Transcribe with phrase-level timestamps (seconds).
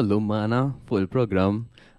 [0.00, 1.56] Ullum maħna fuq il-program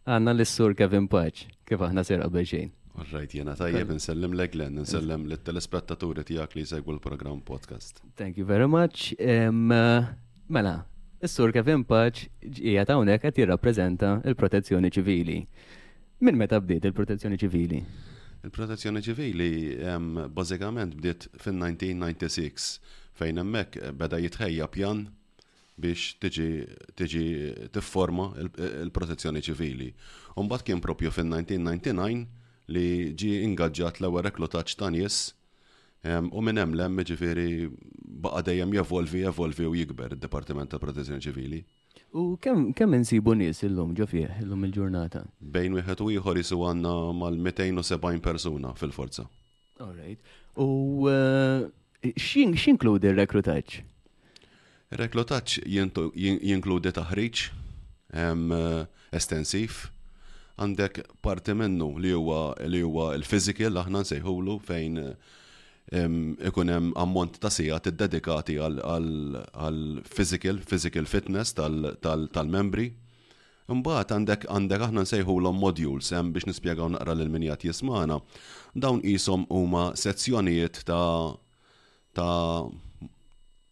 [0.10, 2.72] għanna l-sur Kevin Paċ, kif aħna serqa bieġin.
[3.12, 8.02] Rajt jena tajjeb nsellem lek Glenn, nsellem l-telespettaturi tijak li segwu l-program podcast.
[8.18, 9.12] Thank you very much.
[9.22, 10.74] Mela,
[11.22, 12.26] s-sur Kevin Paċ
[12.64, 15.38] ġija ta' unek għat jirrapprezenta il-protezzjoni ċivili.
[16.26, 17.84] Min meta bdiet il-protezzjoni ċivili?
[18.44, 19.52] Il-protezzjoni ċivili
[20.34, 22.80] bazzikament bdiet fin-1996
[23.22, 25.08] fejn hemmhekk beda jitħejja pjan
[25.80, 26.48] biex tiġi
[26.98, 27.24] tiġi
[27.74, 29.90] tifforma il-protezzjoni ċivili.
[30.38, 32.26] Umbat kien propju fin-1999
[32.74, 35.24] li ġi ingaġġat l-ewwel reklutaġġ ta' nies
[36.32, 37.72] u minn hemm lemm ġifieri
[38.24, 41.62] baqa' dejjem jevolvi jevolvi u jikber id-Dipartiment ta' Protezzjoni Ċivili.
[42.14, 42.36] U
[42.76, 45.24] kemm insibu nies illum ġo fih illum il-ġurnata?
[45.40, 49.26] Bejn wieħed u ieħor isu għandna mal-270 persuna fil-forza.
[49.82, 50.20] All right.
[50.56, 53.82] U eh, x'inkludi r rekrutaġġ
[54.96, 55.62] Reklotaċ
[56.44, 57.44] jinkludi taħriġ
[58.14, 59.78] eh, estensiv,
[60.62, 65.00] għandek parti minnu li huwa li huwa l-fizikil aħna nsejħulu fejn
[66.48, 72.86] ikun hemm ammont ta' sigħat dedikati għal physical, fizikil fitness tal-membri.
[73.74, 78.22] Imbagħad għandek għandek aħna l modules hemm biex nispjegaw naqra lil min jismana.
[78.76, 81.36] Dawn qishom huma sezzjonijiet ta'
[82.14, 82.70] ta'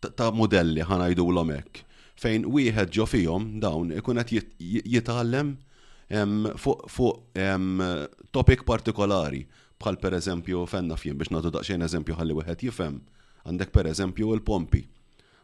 [0.09, 1.85] ta' modelli jidu l-omek
[2.21, 4.41] fejn wieħed ġo fihom dawn ikun qed
[4.89, 5.51] jitgħallem
[6.57, 9.43] fuq topik partikolari
[9.81, 12.99] bħal per eżempju fenna fjen biex nagħtu daqsxejn eżempju ħalli wieħed jifhem
[13.45, 14.81] għandek per eżempju il-pompi.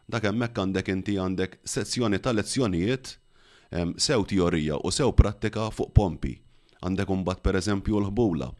[0.08, 3.10] Dak hemmhekk għandek inti għandek sezzjoni ta' lezzjonijiet
[4.00, 6.34] sew teorija u sew prattika fuq pompi.
[6.82, 8.50] Għandek imbagħad per eżempju l-ħbula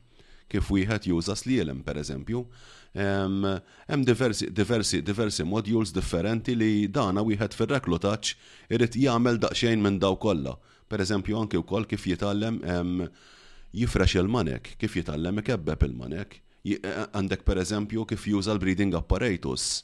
[0.52, 2.42] kif wieħed juża slielem pereżempju.
[2.98, 8.34] Hemm diversi, diversi, diversi modules differenti li dana wieħed fir reklutaġġ
[8.78, 10.56] irid jagħmel daqsxejn minn daw kollha.
[10.88, 12.62] Pereżempju anke wkoll kif jitgħallem
[13.76, 16.40] jifrex il-manek, kif jitgħallem ikebbeb il-manek.
[16.68, 19.82] Għandek pereżempju kif juża l-breeding apparatus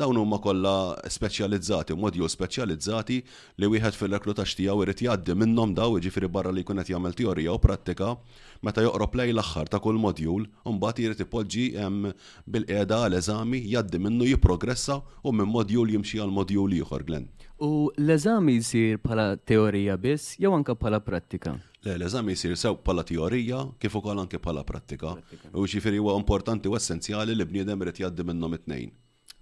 [0.00, 0.76] dawn huma kollha
[1.14, 3.16] speċjalizzati, modju speċjalizzati
[3.62, 7.54] li wieħed fil-reklutax tiegħu irid jgħaddi minnhom daw jiġifieri barra li jkun qed jagħmel teorija
[7.56, 8.10] u prattika
[8.68, 12.10] meta joqrob lej l-aħħar ta' kull modjul mbagħad irid ipoġġi hemm
[12.56, 17.28] bil-qiegħda għal eżami jgħaddi minnu jipprogressa u minn modjul jimxi għal modjul ieħor Glenn.
[17.64, 21.56] U l-eżami jsir bħala teorija biss jew anke bħala prattika?
[21.86, 25.16] Le, l-eżami jisir sew pala teorija kif ukoll anke pala prattika.
[25.56, 28.92] U ġifieri huwa importanti u essenzjali li bniedem irid jgħaddi minnhom it-tnejn.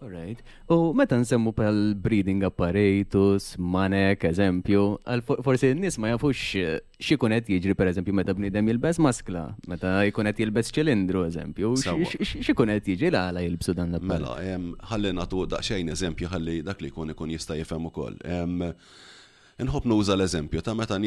[0.04, 0.38] Alright.
[0.70, 3.44] U meta nsemmu pal breeding apparatus,
[3.74, 4.82] manek, eżempju,
[5.46, 6.74] forsi n-nis ma jafux eh,
[7.06, 11.70] xikunet jiġri per eżempju meta bnidem jilbes maskla, meta jikunet jilbes ċilindru eżempju,
[12.44, 14.34] xikunet jiġri la għala jilbsu dan l Mela,
[14.92, 18.20] ħalli natu daqxajn eżempju, ħalli dak li kun ikun jista jifem u koll.
[19.64, 21.00] Nħob nuża l-eżempju ta' meta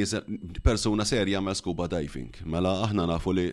[0.65, 2.33] persuna serja ma' scuba diving.
[2.49, 3.51] Mela aħna nafu li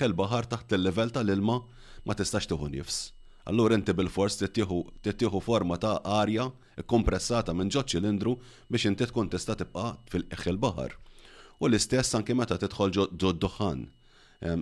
[0.00, 1.60] xel bahar taħt il-level tal-ilma
[2.06, 3.04] ma tistax tuħu nifs
[3.46, 6.48] allura inti bil-fors tittieħu forma ta' arja
[6.90, 8.32] kompressata minn ġo ċilindru
[8.68, 10.96] biex inti tkun tista' tibqa' fil-qiegħ il-baħar.
[11.62, 13.84] U l-istess anke meta tidħol ġo d-duħan.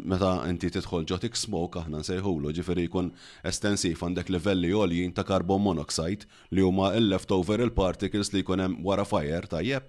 [0.07, 3.09] Meta inti tidħol ġo tik smoke aħna nsejħulu ġifieri jkun
[3.51, 9.09] estensiv għandek livelli għoljin ta' carbon monoxide li huma l-leftover il-particles li jkun hemm wara
[9.09, 9.89] fire tajjeb,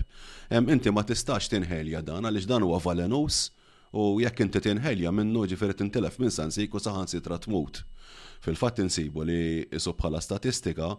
[0.72, 3.44] inti ma tistax tinħelja dan għaliex dan huwa valenus
[3.95, 7.81] u jekk inti tinħelja minnu ġifir tintilef minn sansi u saħansi tmut.
[8.45, 9.38] Fil-fatt insibu li
[9.79, 10.89] isu bħala statistika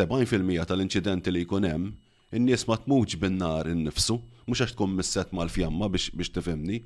[0.00, 1.92] 70% tal-inċidenti li jkun hemm
[2.34, 4.14] in-nies ma tmuġ bin-nar innifsu,
[4.46, 6.76] mhux għax tkun misset mal-fjamma biex tifhimni,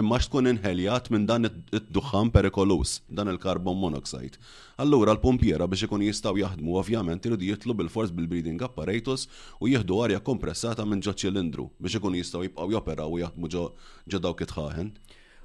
[0.00, 4.40] imma għax tkun inħeljat minn dan id-dukħan perikolus, dan il-carbon monoxide.
[4.80, 9.26] Allura l-pompiera biex ikun jistgħu jaħdmu ovvjament iridu jitlu bil-fors bil breeding apparatus
[9.60, 14.22] u jieħdu arja kompressata minn ġo ċilindru biex ikun jistgħu jibqgħu joperaw u jaħdmu ġo
[14.24, 14.94] dawk itħaħen.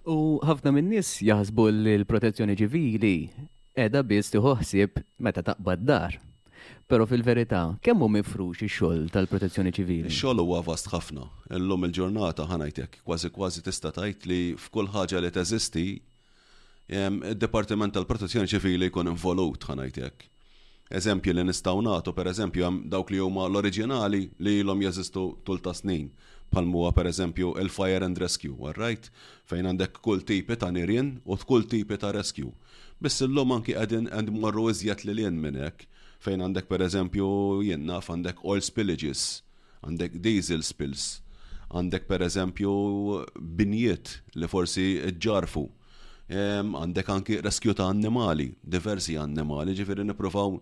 [0.09, 3.13] U ħafna minn-nies jaħsbu l-protezzjoni ċivili
[3.75, 6.17] qiegħda biss tiħoħsib meta taqbad dar
[6.89, 10.09] Pero fil-verità, kemm hu mifrux ix-xogħol tal-protezzjoni ċivili?
[10.09, 11.25] Ix-xogħol huwa vast ħafna.
[11.57, 15.83] Illum il-ġurnata ħanajtek kważi kważi tista' tgħid li f'kull ħaġa li teżisti
[16.89, 20.25] id-Departiment tal-Protezzjoni ċivili jkun involut ħanajtek.
[20.97, 25.75] Eżempju li nistgħu nagħtu, pereżempju hemm dawk li huma l-oriġinali li ilhom jeżistu tul ta'
[25.77, 26.09] snin
[26.49, 29.11] palmuwa per eżempju il-fire and rescue, all right?
[29.45, 32.49] Fejn għandek kull tipi ta' nirien u kull tipi ta' rescue.
[32.97, 35.85] Biss illum anki għedin għand morru iżjed li l minn minnek
[36.23, 37.29] fejn għandek per eżempju
[37.69, 39.21] jenna għandek oil spillages,
[39.85, 41.19] għandek diesel spills,
[41.71, 42.71] għandek per eżempju
[43.39, 44.87] binjiet li forsi
[45.21, 45.67] ġarfu,
[46.29, 50.59] għandek anki reskju ta' annimali, diversi annimali, ġifiri niprofaw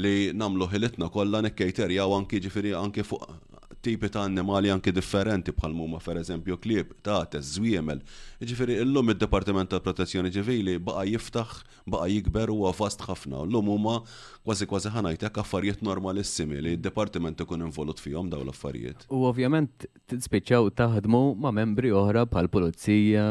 [0.00, 3.44] li namlu ħilitna kollha nekkejter, u anki ġifiri anki fuq
[3.86, 8.00] tipi ta' annimali anki differenti bħal muma per eżempju klieb ta' zwiemel.
[8.42, 11.52] Ġifiri illum id-Departiment ta' Protezzjoni Ċivili baqa jiftaħ,
[11.94, 13.44] baqa jikber u għafast ħafna.
[13.46, 14.00] Illum huma
[14.46, 19.02] kważi kważi ħanajtek affarijiet normalissimi li d-departiment ikun involut fihom daw l-affarijiet.
[19.10, 23.24] U ovvjament tispiċċaw taħdmu ma' membri oħra bħal pulizija,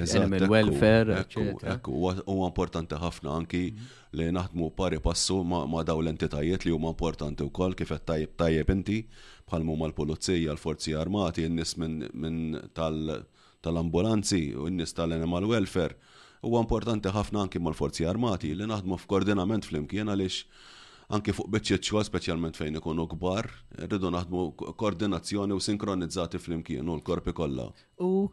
[0.00, 1.18] element welfare.
[1.66, 3.90] Ekku, u importanti ħafna anki mhm.
[4.16, 8.72] li naħdmu pari passu ma' daw l-entitajiet li huma importanti wkoll kif qed tajjeb tajjeb
[8.78, 9.02] inti
[9.52, 16.00] bħal mu mal pulizija l-forzi armati, n-nies minn tal-ambulanzi u n-nies tal-animal welfare
[16.42, 20.44] huwa importanti ħafna anki mal-forzi armati li naħdmu f'koordinament flimkien għaliex
[21.16, 23.48] anki fuq xogħol speċjalment fejn ikunu kbar,
[23.86, 24.42] rridu naħdmu
[24.80, 27.68] koordinazzjoni u sinkronizzati flimkien u l-korpi kollha.
[28.02, 28.30] U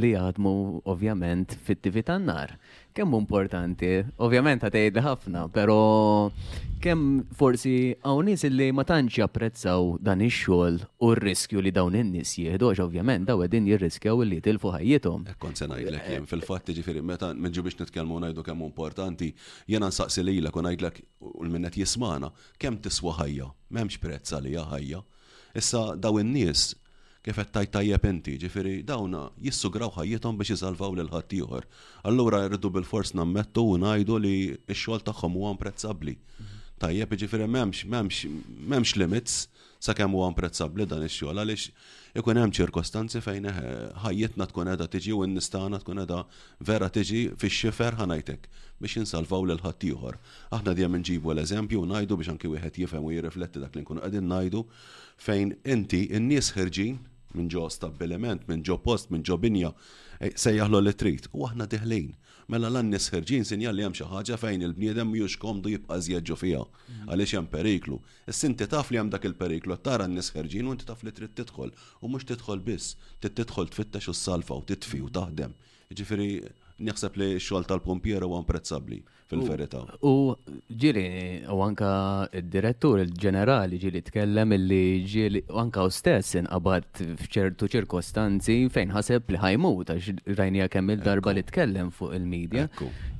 [0.00, 0.54] li jaħdmu
[0.92, 2.56] ovvjament fit-tivi tan-nar
[2.96, 5.76] kemm importanti, ovvjament ta' tgħid ħafna, però
[6.82, 7.72] kemm forsi
[8.08, 13.40] hawn li ma tantx japprezzaw dan ix-xogħol u r-riskju li dawn in-nies jieħdux ovvjament daw
[13.42, 15.26] qegħdin jirriskjaw li tilfu ħajjithom.
[15.42, 19.30] Kont se ngħidlek jien fil-fatt jiġifieri meta minġu biex nitkellmu ngħidu kemm importanti,
[19.68, 25.04] jiena nsaqsi lilek u ngħidlek u l-minnet jismana kemm tiswa ħajja, m'hemmx prezz għalija ħajja.
[25.56, 26.72] Issa daw in-nies
[27.26, 31.64] kif qed tajt tajjeb inti, ġifieri dawna jissugraw ħajjithom biex jisalvaw lil ħadd ieħor.
[32.06, 34.34] Allura rridu bil-fors nammettu u ngħidu li
[34.70, 36.14] x-xogħol tagħhom huwa imprezzabbli.
[36.78, 38.30] Tajjeb ġifieri m'hemmx m'hemmx
[38.70, 39.40] m'hemmx limits
[39.86, 43.58] sakemm huwa imprezzabbli dan ix-xogħol għaliex ikun hemm ċirkostanzi fejn eh,
[44.04, 46.20] ħajjitna tkun qiegħda tiġi u n-nistana tkun qiegħda
[46.70, 48.46] vera tiġi fix-xifer ħanajtek
[48.86, 50.20] biex insalvaw lil ħadd ieħor.
[50.60, 54.06] Aħna dejjem inġibu l-eżempju u ngħidu biex anki wieħed jifhem u jirrifletti dak li nkunu
[54.06, 54.64] qegħdin ngħidu
[55.26, 57.02] fejn inti n-nies ħerġin
[57.36, 59.70] minn ġo stabbiliment, minn ġo post, minn ġo binja,
[60.18, 61.28] eh, sejjaħlu li trid.
[61.32, 62.14] U aħna diħlejn.
[62.48, 66.60] Mela lan nisħerġin sinja li hemm xi ħaġa fejn il-bniedem mjux komdu jibqa' zjedġu fiha
[66.64, 67.08] mhm.
[67.10, 67.98] għaliex hemm periklu.
[68.30, 72.10] Issa taf li hemm dak il-periklu tara n-nisħerġin u inti taf li trid tidħol u
[72.12, 75.58] mhux tidħol biss, titħol tfittax u s-salfa u titfi u taħdem.
[75.96, 76.28] Ġifiri,
[76.76, 80.34] Nieħseb li x-xogħol tal-pompier huwa imprezzabbli fil ferita U
[80.82, 81.04] ġili,
[81.50, 81.92] u anka
[82.36, 86.90] il direttur il-ġenerali ġieli tkellem li ġili, u anka u stess inqabad
[87.22, 92.66] f'ċertu ċirkostanzi fejn ħaseb li ħajmut għax rajnija kemm il-darba li tkellem fuq il-medja.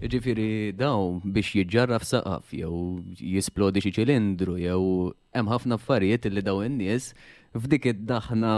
[0.04, 2.76] Ġifiri daw biex jġarraf saqaf jew
[3.16, 4.84] jisplodi xi ċilindru jew
[5.32, 7.14] hemm ħafna affarijiet li daw in-nies
[7.60, 8.50] f'dik id-daħna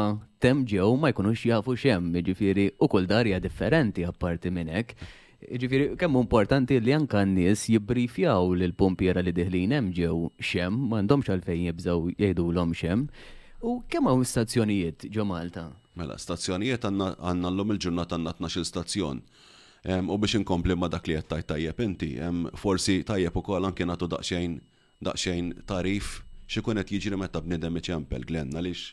[0.43, 4.95] temġew ma jkunux jafu xem, ġifiri, u kull darja differenti apparti minnek.
[5.45, 11.35] Ġifiri, kemm importanti li anka n-nies jibrifjaw l pompiera li diħlin hemm ġew xem, m'għandhomx
[11.37, 13.07] għalfejn jibżgħu jgħidulhom xem.
[13.63, 15.69] U kemm hawn stazzjonijiet ġo Malta?
[15.99, 19.23] Mela, stazzjonijiet għandna l-lum il-ġurnata għandna 12 stazzjon.
[20.11, 22.13] U biex inkompli ma dak li qed tajjeb inti,
[22.59, 24.59] forsi tajjeb ukoll anke nagħtu daqsxejn
[25.07, 26.17] daqsxejn tarif
[26.51, 28.85] xie qed jiġri meta bnidem iċempel Glenn għalix?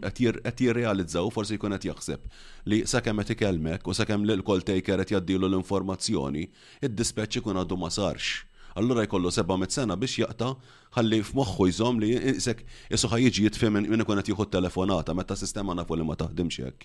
[0.44, 2.28] qed jirrealizzaw forsi jkun qed jaxseb
[2.68, 6.44] li sakemm qed ikelmek u sakemm li l-kol taker qed jaddilu l-informazzjoni,
[6.84, 8.44] id-dispatch ikun għadu ma sarx.
[8.76, 10.50] Allura jkollu 700 sena biex jaqta
[10.98, 12.60] ħalli f'moħħu jżomm li jisek
[12.92, 16.84] issu jiġi jitfim minn ikun qed jieħu telefonata meta sistema nafu li ma taħdimx hekk.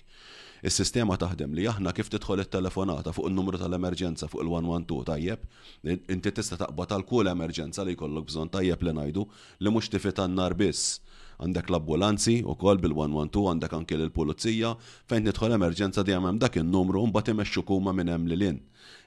[0.66, 5.44] Is-sistema taħdem li aħna kif tidħol it-telefonata fuq in-numru tal-emerġenza fuq il-112 tajjeb,
[6.14, 9.24] inti tista' taqbad tal kull emerġenza li jkollok bżonn tajjeb li ngħidu
[9.64, 10.98] li mhux tifit nar biss.
[11.40, 14.74] Għandek l-ambulanzi u kol bil-112 għandek anki l-pulizija
[15.08, 18.58] fejn nidħol emerġenza di hemm dak in-numru mbagħad imexxu kuma minn hemm lil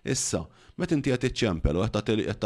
[0.03, 0.41] Issa,
[0.75, 2.39] Met inti għet iċċempel u għet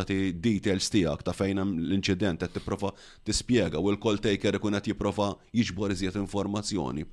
[0.00, 2.90] tati details tijak ta' fejn l inċident għet t-profa
[3.24, 7.06] t-spiega u l-call taker ikun għet jiprofa jiġbor iżjed informazzjoni.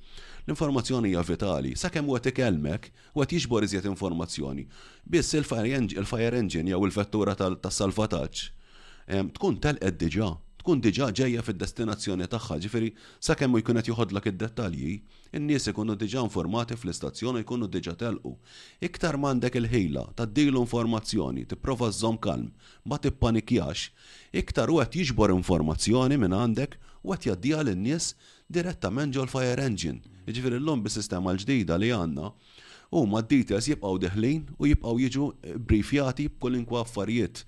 [0.44, 4.66] L-informazzjoni hija vitali, sakemm u għet ikelmek u għet jiġbor iżjed informazzjoni.
[5.08, 8.44] Biss il-fire engine jew il-vettura tas-salvataġġ
[9.40, 10.30] tkun telqed diġa'
[10.68, 12.90] tkun diġa ġejja fid-destinazzjoni tagħha, ġifieri
[13.24, 14.98] sa' jkun qed joħodlak id-dettalji,
[15.32, 18.34] in-nies ikunu diġa informati fl-istazzjoni jkunu diġa telqu.
[18.84, 22.50] Iktar m'għandek il-ħejla taddilu informazzjoni, tipprova zom kalm,
[22.84, 23.88] ma tippanikjax,
[24.36, 28.12] iktar u qed jiġbor informazzjoni minn għandek u qed jaddija lin-nies
[28.52, 30.04] direttament ġol fire engine.
[30.28, 32.28] Jiġifieri l-lum bis-sistema l-ġdida li għandna
[32.96, 35.26] u ma d-details jibqaw deħlin u jibqaw jiġu
[35.68, 37.42] briefjati b'kollinkwa affarijiet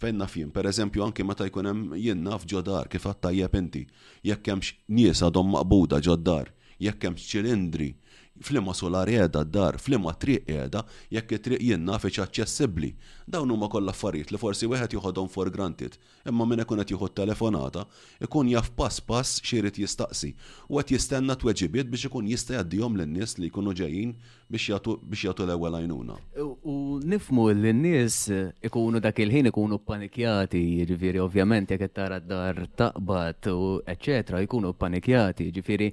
[0.00, 3.82] Fejn naf jien, pereżempju anki meta jkun hemm jien naf ġodar kif għattajjeb inti,
[4.30, 6.50] jekk hemmx nies għadhom maqbuda ġoddar,
[6.88, 7.90] jekk hemmx ċilindri
[8.40, 12.92] flimma solari edha d-dar, flimma triq edha, jekk triq jenna feċ aċċessibli.
[13.26, 15.96] Dawn huma kollha affarijiet li forsi wieħed joħodhom for granted,
[16.30, 17.86] imma minn ikun qed jieħu telefonata,
[18.22, 20.30] ikun jaf pass pass xirid jistaqsi
[20.68, 24.12] u qed jistenna tweġibiet biex ikun jista' jgħaddihom lin-nies li jkunu ġejjin
[24.46, 24.68] biex
[25.16, 26.18] jagħtu l-ewwel għajnuna.
[26.70, 28.20] U nifmu li n-nies
[28.68, 35.50] ikunu dak il-ħin ikunu panikjati, jiġifieri ovvjament jekk tara d-dar taqbad u eċetra, jkunu panikjati,
[35.50, 35.90] jiġifieri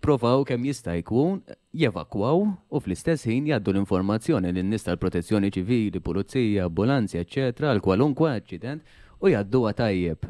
[0.00, 1.40] provaw kemm jista' jkun
[1.78, 8.32] jevakwaw u fl-istess ħin jaddu l-informazzjoni lin nies tal-protezzjoni ċivili, pulizija, ambulanzi, eċetera, għal kwalunkwe
[8.34, 8.82] accident
[9.20, 10.26] u jaddu għatajjeb.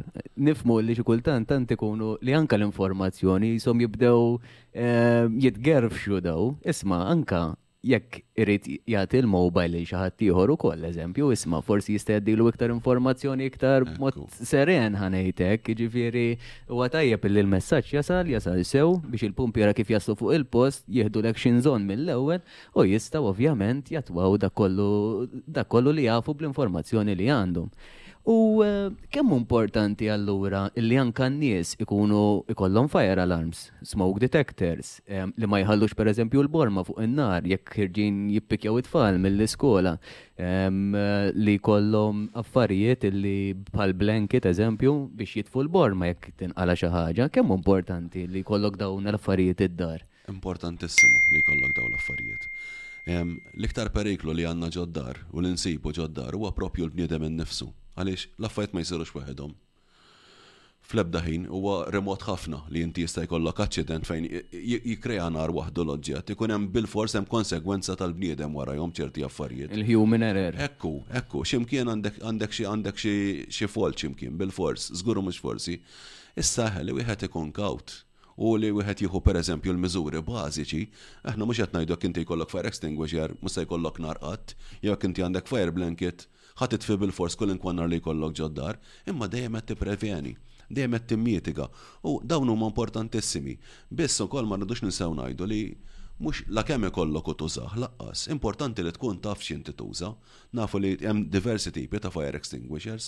[0.50, 4.37] Nifmu li xikultant tant ikunu li anka l-informazzjoni jisom jibdew
[4.73, 6.52] eh, jitgerfxu daw.
[6.69, 7.45] Isma, anka
[7.87, 13.46] jekk irrit jagħti l-mobile li xaħat ieħor ukoll eżempju, isma forsi jista' l iktar informazzjoni
[13.49, 16.25] iktar mod seren ħanejtek, jiġifieri
[16.68, 21.62] u tajjeb li l-messaġġ jasal jasal sew biex il-pumpiera kif jaslu fuq il-post jieħdu l-action
[21.64, 22.44] zone mill-ewwel
[22.75, 24.52] u jistaw ovvjament jatwaw da
[25.64, 27.72] kollu li jafu bl-informazzjoni li għandhom.
[28.24, 35.24] U eh, kemm importanti allura li anka n-nies ikunu ikollhom fire alarms, smoke detectors, eh,
[35.40, 39.94] li ma jħallux pereżempju l-borma fuq in-nar jekk ħirġin jippikjaw it-tfal mill-iskola,
[40.36, 40.68] eh,
[41.32, 47.56] li kollhom affarijiet li bħal blanket eżempju biex jitfu l-borma jekk tinqala xi ħaġa, kemm
[47.56, 50.04] importanti li jkollok dawn l-affarijiet id-dar.
[50.28, 52.50] Importantissimu li jkollok dawn l-affarijiet.
[53.56, 57.64] L-iktar periklu li għanna ġoddar u l-insibu ġoddar huwa propju l-bniedem innifsu.
[57.64, 59.54] nifsu għaliex l ma jsirux weħedhom.
[60.90, 64.25] Flebda ħin huwa remot ħafna li inti jista' jkollok aċċident fejn
[64.83, 69.75] jikkrea nar waħdu loġġjat, ikun hemm bil-fors hemm konsegwenza tal-bniedem jom ċerti affarijiet.
[69.78, 70.59] Il-human error.
[70.66, 75.76] Ekku, ekku, x'imkien għandek xi għandek xi fol x'imkien bil-fors, żguru mhux forsi.
[76.38, 78.00] Issa li wieħed ikun kawt
[78.40, 80.83] u li wieħed jieħu pereżempju l-miżuri bażiċi,
[81.30, 85.23] aħna mhux qed ngħidu inti jkollok fire extinguisher, mhux se jkollok nar qatt, jew inti
[85.23, 86.29] għandek fire blanket,
[86.61, 88.79] ħat itfi bil-fors kull inkwannar li jkollok ġoddar,
[89.12, 90.35] imma dejjem qed tipprevjeni,
[90.69, 91.69] dejjem qed timmietika
[92.12, 93.57] u dawn huma importantissimi.
[94.02, 95.62] Biss ukoll ma rridux ninsew ngħidu li
[96.20, 98.26] mux la kemm ikollok u tużaħ, laqqas.
[98.32, 100.10] Importanti li tkun taf x'inti tuża.
[100.56, 103.06] Nafu li hemm diversi tipi ta' fire extinguishers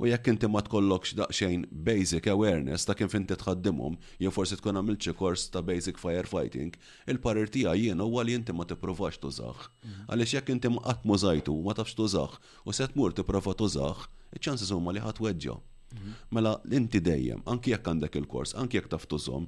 [0.00, 4.80] u jekk inti ma tkollokx daqsxejn basic awareness ta' kien inti tħaddimhom, jew forsi tkun
[4.80, 6.78] għamilt xi kors ta' basic firefighting,
[7.10, 9.56] il-parir tiegħi jien huwa li inti ma tippruvax tużaħ.
[9.84, 10.06] Mhm.
[10.08, 14.48] Għaliex jekk inti ma qatt mużajtu ma tafx tużaħ u se tmur tipprova tużaħ, iċ
[14.48, 15.60] ċansi huma li ħadd weġġa'.
[15.94, 16.14] Mhm.
[16.32, 19.46] Mela l-inti dejjem, anki jekk għandek il-kors, anki jekk taf tużhom,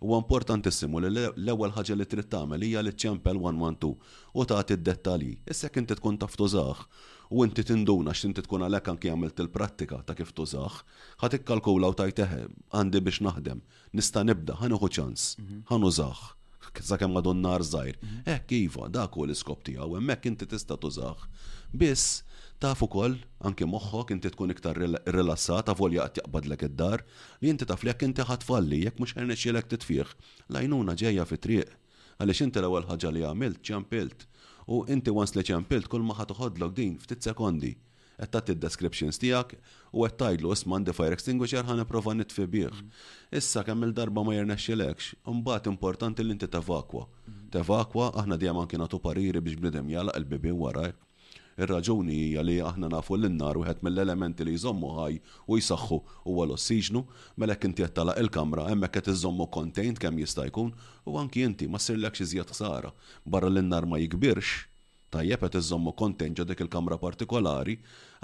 [0.00, 3.94] U importantissimu li l-ewwel ħaġa li trid tagħmel hija li ċempel 112
[4.34, 5.34] u tagħti d-dettalji.
[5.54, 6.82] Issek inti tkun taf tużah
[7.32, 10.76] u inti tinduna x'inti tkun għalhekk anke għamilt il-prattika ta' kif tużah,
[11.22, 12.36] ħad ikkalkula u tajt eh,
[12.76, 13.64] għandi biex naħdem,
[13.96, 15.64] nista' nibda, ħanuħu ċans, mhm.
[15.72, 16.32] ħanużax.
[16.76, 17.96] Sakemm madon żgħir.
[18.02, 18.22] Mhm.
[18.34, 21.16] Hekk iva, dak hu l-iskop tiegħu, hemmhekk inti tista' tużah.
[21.72, 22.20] Biss
[22.62, 27.02] taf ukoll anke moħħok inti tkun iktar rilassata volja qed jaqbadlek id-dar
[27.42, 30.08] li inti taf lek inti ħatfalli jekk mhux ħernexxielek titfih.
[30.56, 31.72] Lajnuna ġejja fit-triq
[32.16, 34.24] għaliex inti l-ewwel ħaġa li għamilt ċampilt
[34.72, 37.74] u inti once li ċampilt kull ma ħatoħodlok din ftit sekondi
[38.16, 39.56] qed tagħti d-descriptions tiegħek
[39.92, 42.72] u qed tajdlu isma' għandi fire extinguisher ħa nipprova nitfi bih.
[42.72, 42.88] Mhm.
[43.36, 47.04] Issa kemm il-darba ma jernexxilekx, imbagħad importanti li inti tevakwa.
[47.04, 47.50] Mhm.
[47.58, 50.96] Tevakwa aħna dejjem anke tu pariri biex bnidem jala il bibin warajk
[51.56, 55.14] Ir-raġuni hija li aħna nafu l-nar wieħed mill-elementi li jżommu ħaj
[55.48, 55.98] u jsaħħu
[56.28, 57.00] huwa l-ossiġnu,
[57.40, 60.74] mela inti qed il-kamra hemmhekk qed iżommu kontent kemm jista' jkun
[61.08, 62.92] u anki inti ma sirlek xi żjed ħsara
[63.24, 64.66] barra l innar ma jikbirx
[65.16, 67.78] tajjeb qed iżommu kontent dik il-kamra partikolari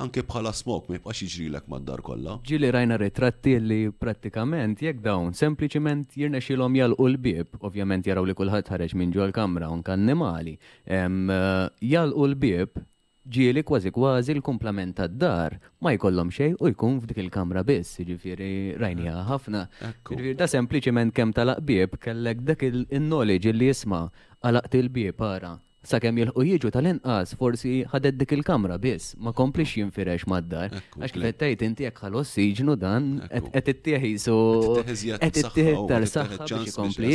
[0.04, 2.36] anke bħala smok ma jibqax jiġrilek mad-dar kollha.
[2.44, 8.74] Ġili rajna ritratti li prattikament jekk dawn sempliċiment jirnexilhom jalqu l-bieb, ovvjament jaraw li kulħadd
[8.76, 12.82] ħareġ minn ġol kamra anke annimali, eh, jalqu l-bieb
[13.30, 18.74] ġieli kważi kważi l komplement tad-dar ma jkollhom xejn u jkun f'dik il-kamra biss, ġifiri
[18.82, 19.66] rajnija ħafna.
[20.10, 24.08] Ġifiri da sempliċiment kemm tal-qbieb kellek dak il-knowledge li jisma'
[24.42, 25.54] għalaqt il-bieb ara.
[25.86, 30.74] Sakemm jilħu jiġu tal-inqas forsi ħadet dik il-kamra biss, ma komplix jinfirex mad-dar.
[30.94, 34.38] Għax kif għettajt inti jekk ħal-ossiġnu dan qed ittieħi so
[34.82, 37.14] qed ittieħed saħħa biex jikompli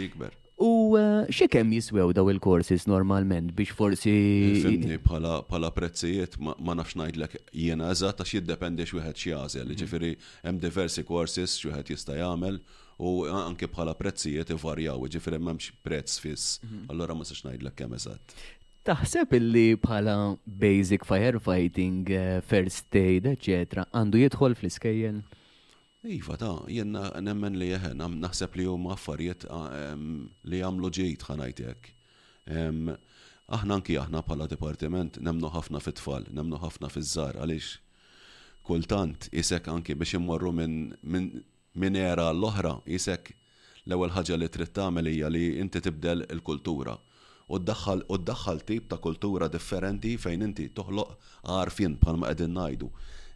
[0.00, 0.40] jikber.
[0.64, 4.14] U eh, xie kem jiswew daw il-courses normalment biex forsi.
[4.64, 7.34] Fimni bħala prezzijiet ma nafx najdlek
[7.66, 9.66] jena eżat għax jiddependi xwieħed xi għażel.
[9.74, 9.78] Mhm.
[9.82, 10.12] Ġifieri
[10.46, 12.56] hemm diversi korsis xwieħed jista' jagħmel
[13.04, 16.60] u anke bħala prezzijiet ivarjaw, ġifiri m'hemmx prezz fiss.
[16.64, 16.88] Mhm.
[16.94, 18.36] Allura ma sax najdlek kemm eżatt.
[18.88, 20.16] Taħseb illi bħala
[20.46, 25.22] basic firefighting, eh, first aid, eccetera, għandu jidħol fl-iskejjen?
[26.06, 29.46] Iva, ta' jenna nemmen li jeħen, naħseb li huma affarijiet
[30.52, 31.88] li għamlu ġejt ħanajtek.
[33.56, 37.78] Aħna anki aħna bħala departiment nemnu ħafna fit-tfal, nemnu ħafna fit żar għaliex
[38.68, 43.32] kultant isek anki biex immorru minn era l-oħra, isek
[43.86, 46.98] l-ewwel ħaġa li trid tagħmel hija li inti tibdel il-kultura.
[47.48, 51.16] U ddaħħal tip ta' kultura differenti fejn inti toħloq
[51.56, 52.92] għarfien bħalma qegħdin ngħidu.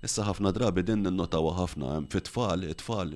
[0.06, 3.14] Issa ħafna drabi din n-nota ħafna, fit-tfal, it-tfal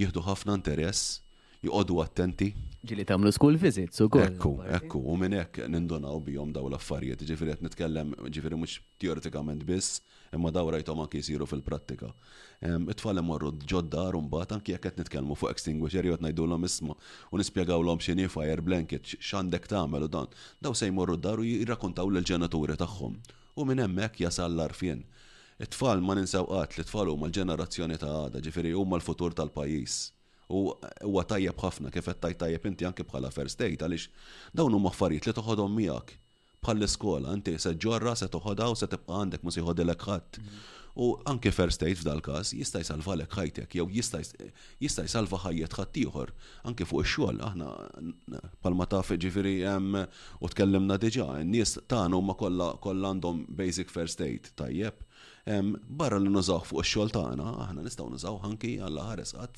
[0.00, 1.20] jieħdu ħafna interess,
[1.62, 2.48] jqodu attenti.
[2.82, 4.22] Ġili tamlu school visits u kol.
[4.24, 9.66] Ekku, ekku, u minn hekk nindunaw bijom daw l-affarijiet, ġifiri għet nitkellem, ġifiri mux teoretikament
[9.68, 10.00] biss,
[10.34, 12.08] imma daw rajtom anki jisiru fil-prattika.
[12.64, 16.96] It-tfal imorru ġoddar un mbagħad, anki jekk qed nitkellmu fuq extinguisher jgħod najdu l isma
[17.30, 20.32] u nispjegaw l-om xini fire blanket x'għandek tagħmel u dan.
[20.64, 23.20] Daw se jmorru d-dar u jirrakkontaw l-ġenituri tagħhom.
[23.60, 25.04] U minn hemmhekk jasal l-arfien
[25.60, 29.96] it-tfal ma ninsaw għat li tfal huma l-ġenerazzjoni ta' għada, ġifieri huma l-futur tal-pajjiż.
[30.50, 30.62] U
[31.06, 34.08] huwa tajjeb ħafna kif qed tajt tajjeb inti anke bħala first aid għaliex
[34.58, 36.16] dawn huma affarijiet li toħodhom miegħek
[36.64, 40.38] bħall-iskola, inti se ġorra se toħodha u se tibqa' għandek ma jħodilek ħadd.
[41.00, 46.32] U anke first aid f'dal każ jista' jsalvalek ħajtek jew jista' jsalva ħajjet ħadd ieħor
[46.72, 52.72] anke fuq ix-xogħol aħna palma taf ġifieri hemm u tkellimna diġà, n-nies tagħna huma kollha
[52.82, 55.06] kollha għandhom basic first aid tajjeb
[55.88, 59.54] barra li nużaw fuq xol tagħna, aħna nistgħu nużaw ħanki għalla ħares għad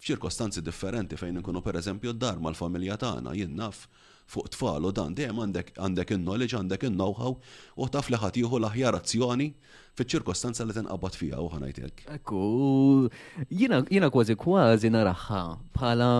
[0.00, 3.86] f'ċirkostanzi differenti fejn nkunu eżempju d-dar mal-familja tagħna jinnaf
[4.26, 5.38] fuq tfal u dan dejjem
[5.78, 7.38] għandek in-knowledge, għandek in-know-how
[7.76, 9.48] u taf li ħadd jieħu l-aħjar azzjoni
[9.94, 12.06] fiċ-ċirkostanza li tinqabad fiha u ħanajtek.
[12.16, 13.08] Ekku,
[13.52, 15.42] jiena kważi kważi naraħħa
[15.76, 16.10] bħala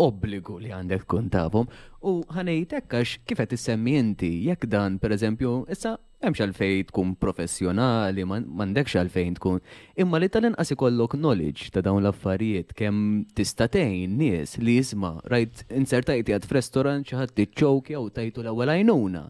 [0.00, 1.66] obbligu li għandek kun tafhom
[2.08, 8.26] u ħanejtek għax kif qed issemmi inti jekk dan pereżempju issa Hemmx għalfejn tkun professjonali,
[8.28, 9.60] m'għandekx għalfejn tkun.
[10.02, 15.62] Imma li tal-inqas ikollok knowledge ta' dawn l-affarijiet kemm tista' tgħin nies li jisma' rajt
[15.78, 19.22] insertajt jgħid f'restorant xi ħadd tiċċokja jew tajtu l-ewwel għajnuna.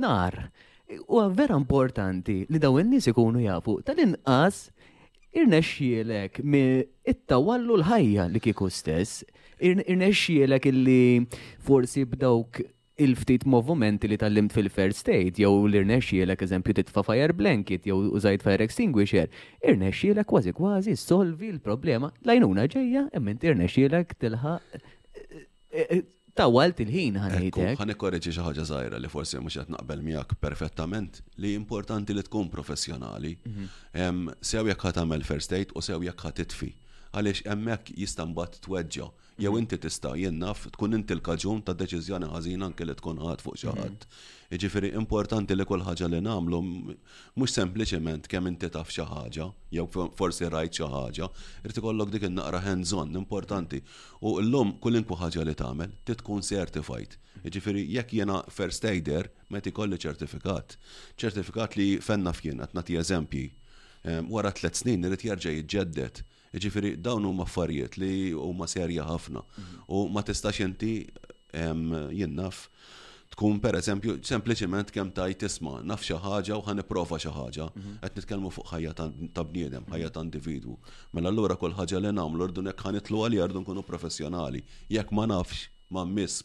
[0.00, 0.38] Nar.
[1.02, 4.62] Huwa vera importanti li dawn in-nies ikunu jafu tal-inqas
[5.36, 6.64] irnexxielek mi
[7.12, 9.20] it-tawallu l-ħajja li kieku stess,
[9.60, 11.02] irnexxielek illi
[11.68, 12.64] forsi b'dawk
[13.04, 18.66] il-ftit movimenti li tal-limt fil-first state, jew l-irnexxielek eżempju titfa' fire blanket, jew użajt fire
[18.68, 19.28] extinguisher,
[19.64, 26.02] irnexxielek kważi kważi solvi l-problema lajnuna ġejja, emmint irnexxielek tilħaq eh, eh,
[26.36, 27.78] tawalt il-ħin ħanejtek.
[27.80, 32.26] Ħanek korreġi xi ħaġa żgħira li forsi mhux qed naqbel miegħek perfettament li importanti li
[32.28, 33.32] tkun professjonali.
[33.48, 34.28] Mhm.
[34.40, 36.70] Sew jekk għamel first aid u sew jekk ħatitfi.
[37.16, 42.28] Għaliex hemmhekk jista' t tweġġa' jew inti tista' jien naf, tkun inti l-kaġun ta' deċiżjoni
[42.30, 43.80] ħażina anke li tkun ħadd fuq xi mhm.
[43.80, 44.20] ħadd.
[44.50, 49.46] Jiġifieri importanti li kull ħaġa li nagħmlu mhux sempliċement kemm inti taf xi ħaġa
[49.78, 49.86] jew
[50.20, 51.28] forsi rajt xi ħaġa,
[51.64, 53.80] irid ikollok dik innaqra naqra hands on importanti.
[54.26, 57.16] U llum kullinku ħaġa li tagħmel titkun certified.
[57.46, 60.76] Jiġifieri jekk jiena first aider meta ikolli ċertifikat.
[61.16, 63.46] Ċertifikat li fenna f'jien qed nagħti eżempji
[64.32, 66.24] wara tliet snin irid jerġa' jiġġedded
[66.58, 69.42] Ġifiri, dawn huma affarijiet li huma serja ħafna.
[69.86, 70.94] U ma tistax inti
[71.54, 72.66] jinnaf
[73.30, 77.68] tkun per eżempju sempliċement kemm tajt tisma' naf xi ħaġa u ħaniprofa xi ħaġa
[78.02, 80.74] qed nitkellmu fuq ħajja ta' bniedem, ħajja ta' individwu.
[81.14, 84.64] Mela allura kull ħaġa li nagħmlu rdu nek ħanitlu għal jardu nkunu professjonali.
[84.98, 86.42] Jekk ma nafx, ma' miss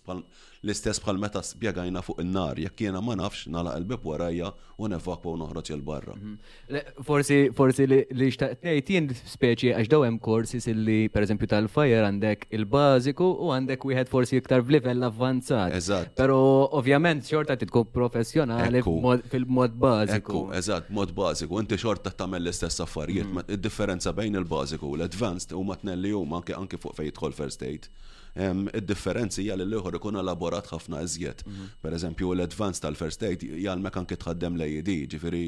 [0.65, 4.47] l-istess bħal meta spjegajna fuq in-nar, jekk jiena ma nafx nalaq qalbib bib warajja
[4.81, 6.15] u nevakwa u noħroġ il-barra.
[6.15, 7.03] Mhm.
[7.09, 12.07] Forsi forsi li xtaqt ngħid jien speċi għax daw hemm korsis illi pereżempju tal fajer
[12.07, 15.77] għandek il-bażiku u għandek wieħed forsi iktar f'livell avvanzat.
[15.77, 16.15] Eżatt.
[16.17, 16.39] Però
[16.81, 18.81] ovvjament xorta titkun professjonali
[19.29, 20.41] fil-mod bażiku.
[20.61, 21.61] Eżatt, mod bażiku.
[21.61, 23.29] Inti xorta tagħmel l-istess affarijiet.
[23.45, 24.19] Id-differenza mhm.
[24.23, 27.91] bejn il-bażiku u l-advanced huma tnelli huma anke fuq fejn jidħol first aid.
[28.35, 31.43] Id-differenzi hija l-ieħor ikun elaborat ħafna iżjed.
[31.47, 31.65] Mhm.
[31.83, 35.43] Per eżempju, l-advance tal-first aid jgħalmek mekan kitħaddem l-AED, ġifiri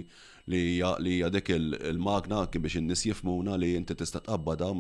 [0.56, 0.62] li
[1.17, 4.71] hija dik il-magna kien biex in-nies jifmuna li inti tista' tqabbada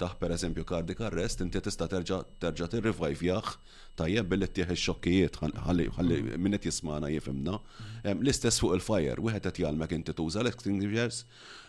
[0.00, 3.44] taħ per eżempju kardik arrest, inti tista' terġa' terġa' tirrivajvjaħ
[4.00, 5.36] tajjeb billi tieħ xokkijiet
[5.66, 7.58] ħalli minnet qed jismana jifimna.
[8.16, 11.24] L-istess fuq il-fire, wieħed qed jgħalmek inti tuża l-extinguishers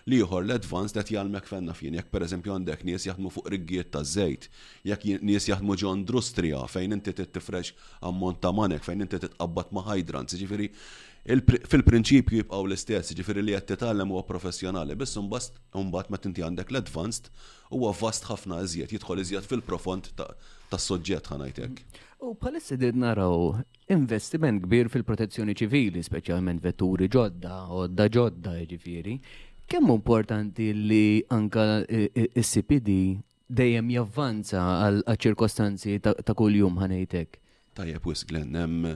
[0.10, 1.98] li juħor l advance qed jgħalmek fenna fien.
[2.00, 4.48] Jekk eżempju għandek nies jaħdmu fuq riggiet ta' żejt,
[4.89, 7.76] jekk nies jaħdmu ġo industrija fejn inti tittifrex
[8.08, 10.72] ammont ta' manek, fejn inti t-tqabbat ma' hydrant, ġifiri,
[11.21, 17.27] fil-prinċipju jibqaw l-istess, ġifiri li qed titgħallem huwa professjonali, biss imbagħad ma inti għandek l-advanced
[17.69, 20.10] huwa vast ħafna iżjed, jidħol iżjed fil-profond
[20.71, 21.84] tas-soġġett għanajtek.
[22.25, 23.53] U palissi did naraw
[23.93, 29.17] investiment kbir fil-protezzjoni ċivili, speċjalment vetturi ġodda, u odda ġodda ġifiri.
[29.71, 32.97] Kemm importanti li anka e, e, s cpd
[33.51, 37.38] dejjem javvanza għal ċirkostanzi ta' kuljum għanajtek?
[37.77, 38.89] Tajjeb, wis Glenn,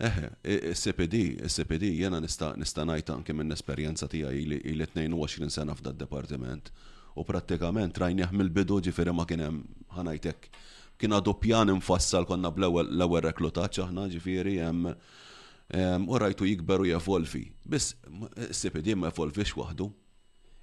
[0.00, 5.74] Eħe, e, e, SPD, SPD, jena nista najta anke minn esperjenza tiegħi il 22 sena
[5.76, 6.70] f'dat departiment
[7.20, 9.58] u prattikament rajnieħ mill-bidu ġifieri ma kien hemm
[9.98, 10.46] ħanajtek.
[11.00, 14.94] Kien għadu pjan infassal konna bl-ewwel reklutaċ aħna ġifieri hemm
[16.10, 17.44] u rajtu jikberu jevolvi.
[17.68, 17.92] Biss
[18.50, 19.88] SPD ma jevolvix waħdu.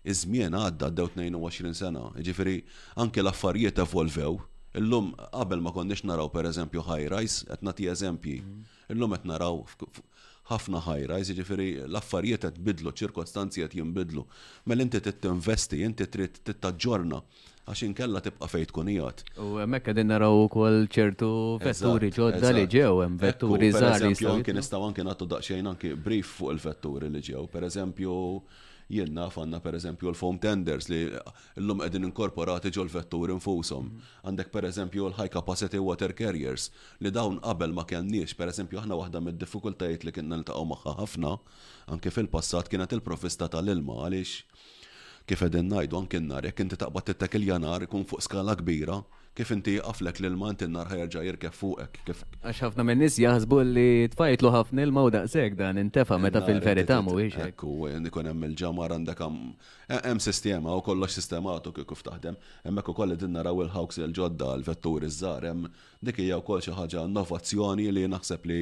[0.08, 2.58] Iż-żmien għadda għaddew 22 sena, ġifieri
[3.04, 4.38] anke l-affarijiet evolvew.
[4.82, 8.36] Illum qabel ma konniex naraw per eżempju high rise, qed nagħti eżempji.
[8.41, 9.58] Mm -hmm Illum qed naraw
[10.50, 14.23] ħafna ħajra, jiġifieri l-affarijiet qed bidlu, ċirkostanzi qed jinbidlu.
[14.71, 17.19] Mel inti trid tinvesti, inti trid tittaġġorna
[17.67, 19.23] għax inkella tibqa' fejn tkun qiegħed.
[19.43, 21.32] U hemmhekk qegħdin naraw ukoll ċertu
[21.65, 24.08] vetturi ġodda li ġew hemm vetturi żgħar.
[24.38, 28.15] Anki nistgħu anke nagħtu daqsxejn anki brief fuq il-vetturi li ġew, pereżempju
[28.91, 31.00] jien naf għandna pereżempju l-foam tenders li
[31.60, 33.89] llum qegħdin inkorporati ġol vettur infushom.
[34.23, 36.69] Għandek pereżempju l-high capacity water carriers
[37.04, 41.34] li dawn qabel ma kellniex, pereżempju aħna waħda mid-diffikultajiet li kienna niltaqgħu magħha ħafna
[41.95, 44.65] anke fil-passat kienet il profista tal-ilma għaliex
[45.28, 49.02] kif edin najdu anke nar, jekk inti t tittekel janar ikun fuq skala kbira,
[49.38, 50.89] kif inti jaqaflek l-mant in-nar
[51.23, 52.23] jirkef fuqek kif.
[52.41, 56.97] Għax ħafna minn nis jahzbu li tfajtlu ħafna ilma u daqshekk dan intefa meta fil-verità
[57.06, 57.54] mhuwiex hekk.
[57.54, 57.73] Ekku,
[58.10, 62.38] ikun hemm il-ġamar għandek hemm sistema u kollox sistematiku kif kif taħdem.
[62.65, 65.69] Hemmhekk ukoll din naraw il-ħawks il-ġodda l-vetturi żgħar hemm
[66.02, 68.62] dik hija wkoll xi ħaġa innovazzjoni li naħseb li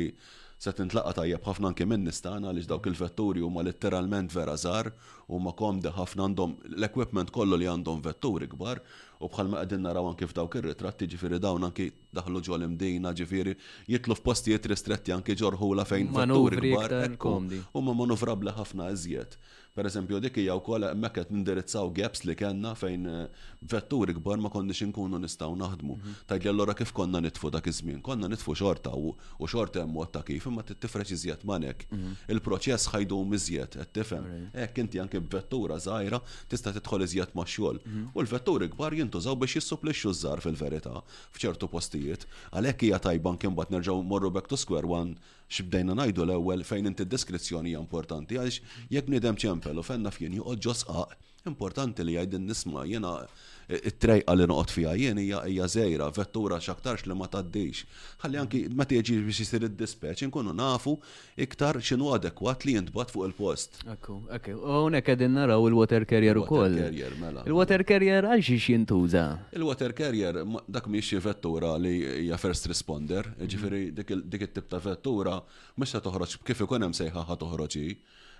[0.65, 4.87] se tintlaqa tajjeb ħafna anke minn nistana għaliex dawk il-vetturi huma letteralment vera żgħar
[5.35, 8.79] huma komde ħafna għandhom l-equipment kollu li għandhom vetturi kbar
[9.23, 11.85] U bħalma għedin naraw anke f'dawk ir-ritratti ġifieri dawn anki
[12.17, 13.53] daħlu ġol imdejna ġifieri
[13.93, 17.47] jitlu f'postijiet ristretti anke la fejn ekkom.
[17.47, 17.69] kbar.
[17.73, 19.37] Huma manuvrabla ħafna iżjed.
[19.75, 23.41] Per eżempju, dik hija wkoll hemmhekk qed nindirizzaw gaps li kellna fejn eh,
[23.73, 25.95] vetturi kbar ma konniex inkunu nistgħu naħdmu.
[25.99, 26.31] Mhm.
[26.45, 29.11] li allura kif konna nitfu dak iż-żmien, konna nitfu xorta u
[29.43, 31.83] xorta hemm mod ta' kif imma iżjed manek.
[31.91, 32.15] Mhm.
[32.37, 34.25] Il-proċess ħajdu miżjed qed tifhem.
[34.55, 36.21] Hekk inti anke b'vettura żgħira
[36.55, 37.77] tista' tidħol iżjed ma' xogħol.
[37.85, 38.07] Mhm.
[38.15, 40.95] U l-vetturi kbar jintużaw biex jissupplixxu żżar fil-verità
[41.35, 42.23] f'ċertu postijiet.
[42.55, 45.19] Għalhekk hija tajba kien bad nerġgħu morru back to square one
[45.57, 50.55] xibdejna najdu l-ewel fejn inti deskrizzjoni importanti għaliex jekk nidem ċempel u fenna fjeni u
[50.67, 56.07] ġosqaq Importanti li għajdin nisma jena eh, it-trejqa li noqgħod fiha jien hija hija żejra,
[56.15, 57.83] vettura x'aktarx li ma tgħaddix.
[58.23, 60.95] Ħalli anki ma tiġi biex isir id dispeċ inkunu nafu
[61.45, 63.77] iktar x'inhu adekwat li jintbad fuq il-post.
[63.93, 64.55] Ekku, ekku.
[64.57, 66.79] U hawnhekk qegħdin naraw il-water carrier ukoll.
[67.21, 67.45] Mela.
[67.45, 69.25] Il-water carrier għal xiex jintuża?
[69.59, 73.45] Il-water carrier dak mhix xi vettura li hija first responder, mhm.
[73.45, 75.37] jiġifieri dik it-tip ta' vettura
[75.77, 77.87] mhux se toħroġ kif ikun hemm sejħa ħa toħroġi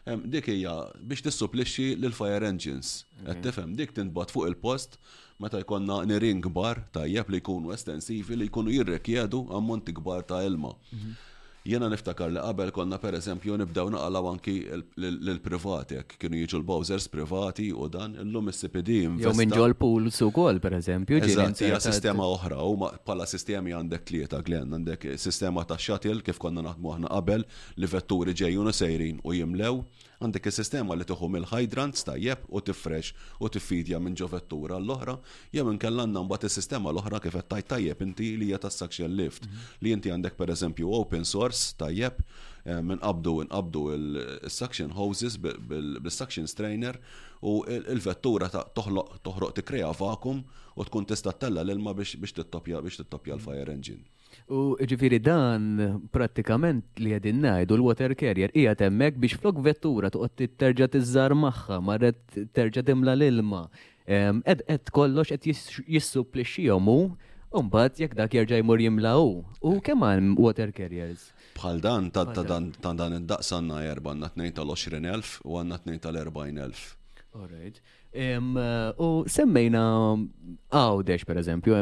[0.05, 0.73] dik hija
[1.09, 2.91] biex tissupplixxi lill-fire engines.
[3.25, 3.43] Qed mhm.
[3.45, 4.99] tifhem dik tinbat fuq il-post
[5.39, 10.73] meta jkollna nirin kbar tajjeb li jkunu estensivi li jkunu jirrekjedu ammonti kbar ta' ilma.
[10.93, 11.15] Mhm.
[11.65, 17.71] Jena niftakar li qabel konna per eżempju nibdew naqalaw anki l-privatek, kienu jiġu l-bowsers privati
[17.73, 18.99] u dan illum is-CPD.
[19.23, 21.23] Jew minn ġol pool su kol per eżempju.
[21.25, 22.77] Hija sistema oħra u
[23.09, 27.47] pala sistemi għandek tlieta glen, għandek sistema ta' shuttle kif konna naħdmu aħna qabel
[27.81, 29.79] li vetturi u sejrin u jimlew
[30.23, 33.11] għandek il-sistema li tuħu mill-hydrant tajjeb u tifrex
[33.43, 35.17] u tiffidja minn ġovettura l-oħra,
[35.53, 39.47] jew inkella għandna mbagħad is-sistema l-oħra kif qed tajt tajjeb inti li hija tas-suction lift
[39.47, 39.69] mhm.
[39.83, 46.99] li inti għandek pereżempju open source tajjeb eh, minn qabdu inqabdu il-suction hoses bil-suction strainer
[47.45, 47.59] u
[47.91, 54.03] il-vettura toħroq tikkrea vakum u tkun tista' tella l-ilma biex tittopja biex tittopja l-fire engine.
[54.47, 55.77] U ġifiri dan
[56.13, 61.79] pratikament li għedin najdu l-water carrier ija temmek biex flok vettura t terġa' tiżżar magħha,
[61.81, 63.63] marret terġa' timla l-ilma.
[64.05, 65.33] Ed qed kollox
[65.87, 69.33] jissup li u mbagħad jekk dak jerġa' jmur jimlaw.
[69.63, 71.31] U kemm hemm water carriers?
[71.55, 76.85] Bħal dan ta' dan id-daqs għandna erba' għandna tnejn tal-20,000 u għandna tnejn tal-40,000.
[77.35, 77.79] Alright.
[78.99, 79.81] U semmejna
[80.69, 81.79] għawdex per eżempju,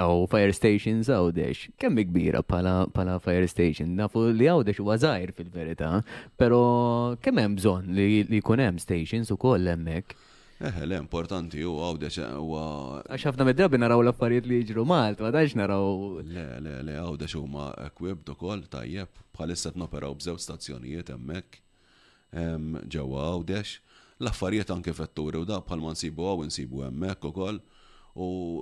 [0.00, 1.72] aw fire stations għawdex.
[1.80, 5.90] Kemm kbira pala, pala fire station, nafu li għawdex u għazajr fil-verita,
[6.40, 6.60] pero
[7.24, 10.16] kemm hemm bżon li, li kun hemm stations u koll hemmhekk.
[10.60, 12.56] Eħe, le, importanti, u għawdex, u
[13.08, 15.86] Għax ħafna mid-drabi naraw l-affarijiet li ġru Malta, ma daġ naraw.
[16.20, 19.08] Le, le, le, għawdex u ma ekwib do koll, tajjeb,
[19.38, 21.62] bħalissa t-noperaw bżew stazzjonijiet emmek,
[22.92, 23.78] ġewa għawdex,
[24.20, 27.32] l-affarijiet anke fetturi u da bħal ma nsibu għaw nsibu emmek u
[28.20, 28.60] U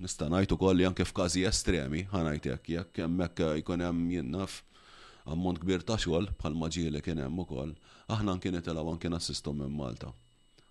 [0.00, 4.60] nista' ngħid ukoll li anke f'każi estremi, ħanajt jek, jekk hemmhekk jkun hemm jinnaf
[5.26, 7.72] ammont kbir ta' xogħol bħal maġili kien hemm ukoll,
[8.12, 10.12] aħna anke nitilgħu anke nassistu minn Malta.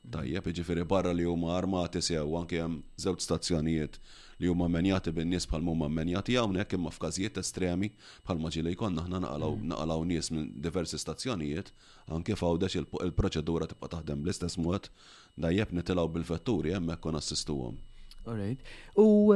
[0.09, 3.99] Tajjeb, ġifiri barra li huma armati sew anke hemm żewġ stazzjonijiet
[4.39, 7.91] li huma menjati bin-nies bħal huma menjati hawnhekk imma f'każijiet estremi
[8.23, 9.67] bħal ġili jkollna aħna mm.
[9.73, 11.73] naqalaw nies minn diversi stazzjonijiet
[12.15, 14.87] anke f'għawdex il-proċedura tibqa' taħdem bl-istess mod
[15.35, 17.75] dajjeb nitilgħu bil-vetturi hemmhekk kon assistuhom.
[18.27, 18.57] Alright.
[18.97, 19.31] U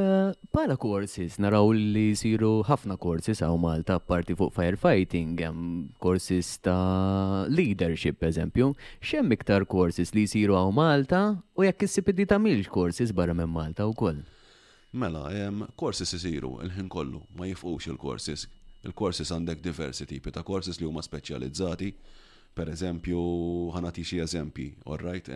[0.52, 5.40] pala eh, courses, naraw li siru ħafna courses għaw Malta parti fuq firefighting,
[5.96, 8.74] courses ta' leadership, eżempju.
[9.00, 11.22] Xem iktar courses li siru għaw Malta
[11.56, 14.20] u jekk s-sipidi ta' milx courses barra minn Malta u koll?
[14.94, 15.24] Mela,
[15.74, 18.44] courses siru, il-ħin kollu, ma jifqux il-courses.
[18.84, 21.88] Il-courses għandek diversi tipi ta' courses li huma speċjalizzati.
[22.54, 23.22] Per eżempju,
[23.74, 25.26] ħanati xi eżempji, alright?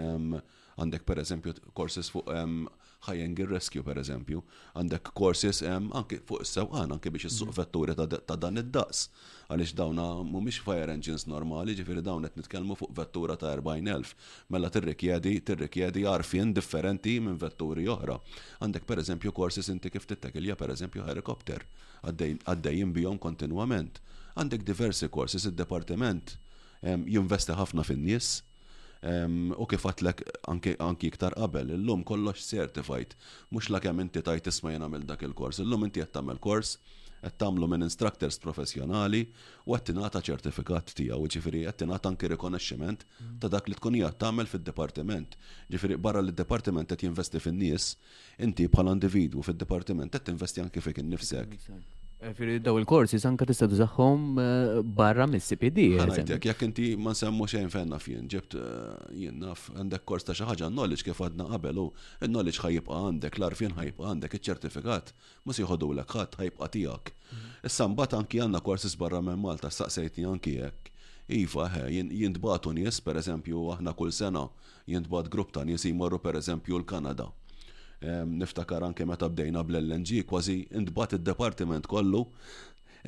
[0.78, 2.28] Għandek per eżempju courses fuq
[3.06, 4.40] ħajjengir rescue per eżempju,
[4.76, 7.56] għandek courses hemm anke fuq is-sewqan anke biex is-suq mhm.
[7.58, 9.04] vetturi ta' dan id-daqs.
[9.52, 14.16] Għaliex dawna mhumiex fire engines normali, ġifiri dawn qed nitkellmu fuq vettura ta' 40,000,
[14.50, 18.18] mela tirrikjedi tirrikjedi għarfien differenti minn vetturi oħra.
[18.64, 21.62] Għandek per eżempju courses inti kif tittekelja per eżempju helikopter
[22.02, 24.02] għaddejjin bihom kontinwament.
[24.34, 26.34] Għandek diversi courses id-departiment
[26.82, 28.40] jinvesti ħafna fin-nies
[29.58, 33.14] U kif għatlek anki iktar qabel, illum kollox certified,
[33.54, 36.76] mux la kem inti tajt isma jena dak il-kors, illum inti qed tagħmel kors,
[37.22, 39.20] qed tagħmlu minn instructors professjonali
[39.66, 43.06] u qed tingħata ċertifikat tiegħu, ġifieri qed tingħata anki rikonoxximent
[43.42, 45.36] ta' dak li tkun jgħattam tagħmel fid-dipartiment.
[45.70, 47.92] Ġifieri barra li d-dipartiment qed jinvesti fin-nies,
[48.42, 51.54] inti bħala individwu fid-dipartiment qed tinvesti anki fik innifsek.
[52.34, 55.84] Firri daw il-korsi sanka tista' tużaħħom eh, barra mis-CPD.
[56.00, 60.34] Ħanajtek, jekk inti ma semmu xejn fenna naf jien, ġibt eh, naf għandek kors ta'
[60.34, 61.86] xi ħaġa knowledge kif għadna qabel u
[62.26, 65.14] knowledge ħajibqa' għandek, l-arfien ħajibqa' għandek, iċ-ċertifikat
[65.46, 67.16] ma jħodu l ħadd ħajibqa' tiegħek.
[67.70, 70.94] Issa mbagħad anki għandna korsis barra me Malta staqsejtni anki hekk.
[71.38, 74.42] Iva, jintbatu nies, per eżempju, aħna kull sena
[74.90, 77.30] jintbat grupp ta' nies jmorru per eżempju l-Kanada
[78.00, 82.26] niftakar anke meta bdejna bl-LNG, kważi indbat il departiment kollu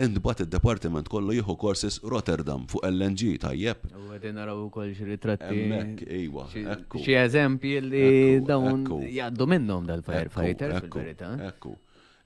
[0.00, 3.84] indbat il departiment kollu jieħu courses Rotterdam fuq LNG, tajjeb.
[3.96, 11.34] U għedin naraw kol xie Emmek, ejwa, Xie eżempi li dawn jaddu minnom dal-firefighter fil-verita.
[11.52, 11.76] Ekku.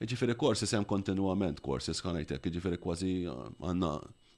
[0.04, 3.94] Ġifiri courses hemm kontinuament courses kanajtek, ġifiri kważi eh, għanna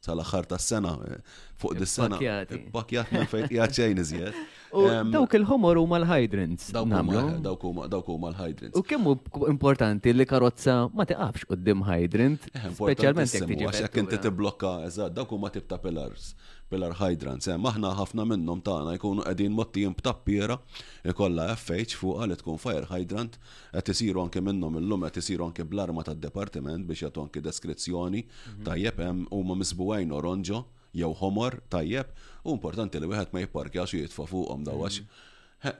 [0.06, 1.16] sal-axħar tas-sena eh,
[1.58, 2.18] fuq dis-sena.
[2.20, 4.44] Bakjat bakjat, fejn qiegħed xejn iżjed.
[5.10, 6.66] Dawk il-ħomor huma l-hydrants.
[6.72, 7.62] Dawk
[8.10, 8.74] huma l-hydrants.
[8.76, 9.14] U kemm
[9.48, 13.68] importanti li karozza ma tiqafx qudiem hydrant, eh, speċjalment jekk tiġi.
[13.70, 16.34] Għax inti tibblokka, eżatt, dawk huma tip ta' pillars
[16.70, 17.46] pillar hydrants.
[17.48, 20.58] aħna ħafna minnhom tagħna jkunu qegħdin mottijin b'tappiera
[21.04, 23.38] ikolla FH fuq li tkun fire hydrant
[23.72, 28.24] qed isiru anke minnhom illum qed isiru anke bl-arma tad dipartiment biex jagħtu anke deskrizzjoni
[28.26, 28.64] mhm.
[28.66, 30.64] tajjeb hemm huma misbuwajn oronġo
[30.96, 32.10] jew homor tajjeb
[32.46, 35.02] U importanti li wieħed ma jipparkjax u jitfa' fuqhom dawax.
[35.02, 35.22] Mm.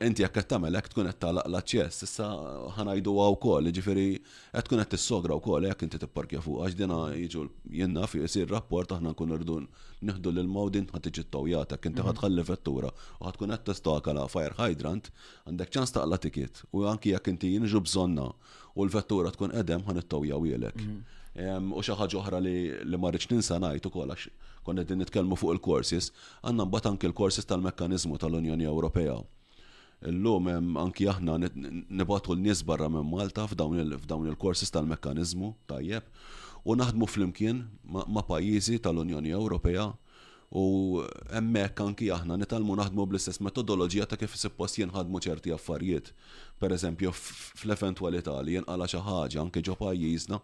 [0.09, 2.27] Inti jekk qed tagħmel hekk tkun qed tagħlaq l-aċċess, issa
[2.79, 7.43] ħanajduha wkoll, jiġifieri qed tkun qed tissogra wkoll jekk inti tipparkja fuq għax dina jiġu
[7.81, 9.59] jinna fi jsir rapport aħna nkun irdu
[10.09, 12.51] nieħdu lil mawdin ħad tiġi hekk inti ħadħalli mm.
[12.51, 15.13] vettura u ħad tkun qed la fire hydrant
[15.53, 18.31] għandek ċans taqla tikiet u anki jekk inti jinġu bżonna
[18.75, 20.83] u l-vettura tkun qedem ħan ittawjaw ilek.
[20.83, 21.05] Mm.
[21.77, 24.29] U xi ħaġa oħra li li ma rridx ninsa ngħid ukoll għax
[24.67, 26.11] konna din nitkellmu fuq il-courses,
[26.43, 29.19] għandna mbagħad anke il-courses tal-mekkaniżmu tal-Unjoni Ewropea.
[30.11, 36.09] Illum hemm anki aħna nibgħatu l-nies barra minn Malta f'dawn il-courses tal-mekkaniżmu tajjeb
[36.65, 39.93] u naħdmu flimkien ma' pajjiżi tal-Unjoni Ewropea
[40.57, 41.03] u
[41.35, 46.11] hemmhekk anki aħna nitalmu naħdmu bl-istess metodoloġija ta' kif suppost jinħadmu ċerti affarijiet
[46.59, 47.11] per eżempju
[47.57, 50.39] fl-eventualità li jenqala xi ħaġa anke ġo pajjiżna,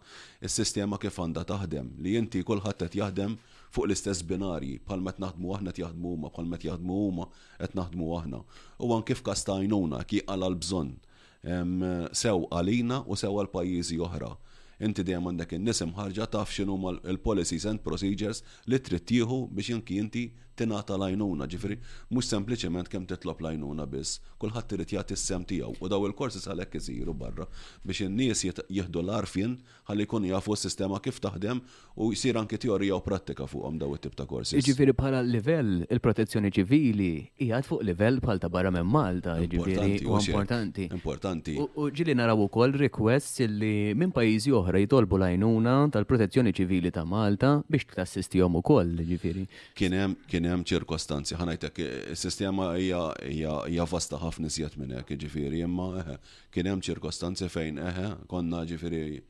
[0.45, 3.37] is-sistema kif għandha taħdem li inti kulħadd qed jaħdem
[3.73, 7.77] fuq l-istess binarji bħal meta naħdmu aħna qed jaħdmu huma bħal meta jaħdmu huma qed
[7.79, 8.41] naħdmu aħna.
[8.79, 14.35] U għan kif kastajnuna ki għala l-bżonn sew għalina u sew għal pajjiżi oħra
[14.83, 19.97] inti dejjem għandek in-nies ħarġa taf x'inhuma l-policies and procedures li trid tieħu biex inki
[20.05, 20.27] inti
[20.59, 21.77] tingħata lajnuna, ġifieri
[22.13, 26.77] mhux sempliċement kemm titlob lajnuna biss, kulħadd irid jagħti s-sem tiegħu u daw il-korsi għalhekk
[26.81, 27.47] isiru barra
[27.83, 29.55] biex in-nies jieħdu l-arfien
[29.89, 31.61] ħalli jkun jafu s-sistema kif taħdem
[32.03, 34.57] u jsir anke teorija u prattika fuqhom daw it-tip ta' korsi.
[34.59, 37.09] Jiġifieri bħala livell il-protezzjoni ċivili
[37.47, 40.87] hija fuq livell bħal ta' barra minn Malta, jiġifieri u importanti.
[40.93, 41.57] Importanti.
[41.57, 47.55] U ġili naraw ukoll requests li minn pajjiżi oħra jitolbu lajnuna tal-protezzjoni ċivili ta' Malta
[47.67, 49.47] biex tassistihom ukoll, jiġifieri.
[49.77, 51.77] Kien kien hemm ċirkostanzi ħanajtek
[52.13, 56.17] is-sistema hija hija vasta ħafna iżjed minn hekk, ġifieri, imma
[56.51, 59.21] kien hemm ċirkostanzi fejn eħe konna ġifieri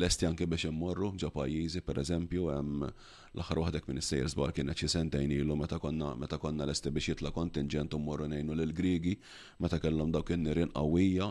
[0.00, 2.88] lesti anke biex immorru ġo pajjiżi pereżempju hemm
[3.34, 6.92] l axar waħdek minn is-sejers bar kienet xi sentejn ilu meta konna meta konna l-este
[6.94, 9.16] biex jitla kontingent u mmorru nejnu l Grigi
[9.58, 11.26] meta kellhom dawk kien nirin għawija,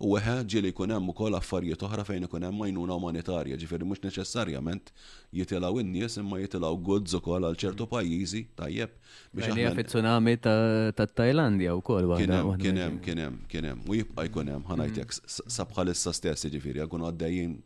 [0.00, 4.00] u weħed ġieli jkun hemm ukoll affarijiet oħra fejn ikun hemm majnuna umanitarja, ġifieri mhux
[4.06, 4.94] neċessarjament
[5.36, 8.96] jitilaw in-nies imma jitilgħu goods ukoll għal ċertu pajjiżi tajjeb
[9.36, 12.36] biex aħna fit-tsunami ta' Tajlandja wkoll kol Kien
[12.80, 17.58] hemm kien hemm kien hemm u jibqa' jkun hemm ħanajtek sabħalissa stessi ġifieri jkunu għaddejjin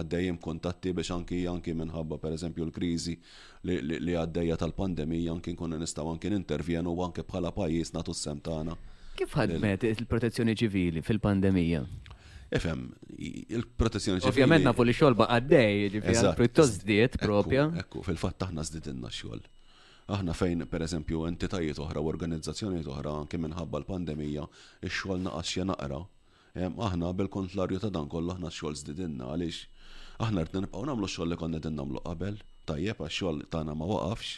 [0.00, 3.14] għaddejjem kontatti biex anki anki minħabba per eżempju l-krizi
[3.68, 8.76] li għaddejja tal-pandemija anki nkunu nistaw anki intervjenu anki bħala pajis natu s-sem tagħna.
[9.16, 11.82] Kif ħadmet il-protezzjoni ċivili fil-pandemija?
[12.56, 12.82] Efem,
[13.18, 14.30] il-protezzjoni ċivili.
[14.36, 17.64] Ovvjament nafu li xolba għaddej, ġifiri, diet propja.
[17.80, 19.40] Ekku, fil-fat taħna zditinna xol.
[20.14, 24.44] Aħna fejn, per eżempju, entitajiet oħra u organizzazzjonijiet oħra, anke minħabba l-pandemija,
[24.86, 26.04] ix-xogħol naqas xe naqra
[26.56, 29.58] Aħna bil-kontlarju ta' dan kollu aħna xogħol zdidinna għaliex
[30.26, 32.38] aħna rridna nibqgħu nagħmlu xogħol li konna qed nagħmlu qabel,
[32.70, 34.30] tajjeb għax xogħol tagħna ma waqafx.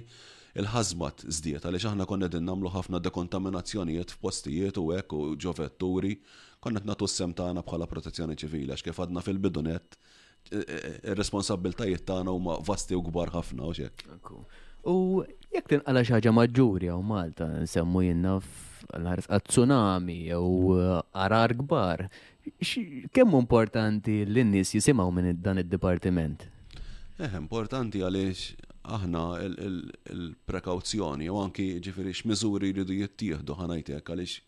[0.60, 6.20] il-ħazmat żdiet għaliex aħna konna din nagħmlu ħafna dekontaminazzjonijiet f'postijiet u hekk u ġovetturi,
[6.60, 9.98] konna qed s-sem tagħna bħala protezzjoni ċivili, għax kif għadna fil-bidunet
[11.16, 14.04] responsabiltajiet tagħna huma vasti u kbar ħafna u xek.
[14.90, 14.96] U
[15.54, 18.38] jekk tinqala xi ħaġa maġġuri jew Malta nsemmu jinna
[18.98, 22.06] l-ħares tsunami jew uh, arar kbar,
[23.14, 26.48] kemm importanti l-nies jisimgħu minn dan id-dipartiment?
[27.20, 34.44] Eh, importanti għaliex aħna il-prekawzjoni jew anki ġifieri miżuri jridu jittieħdu ħanajtek għaliex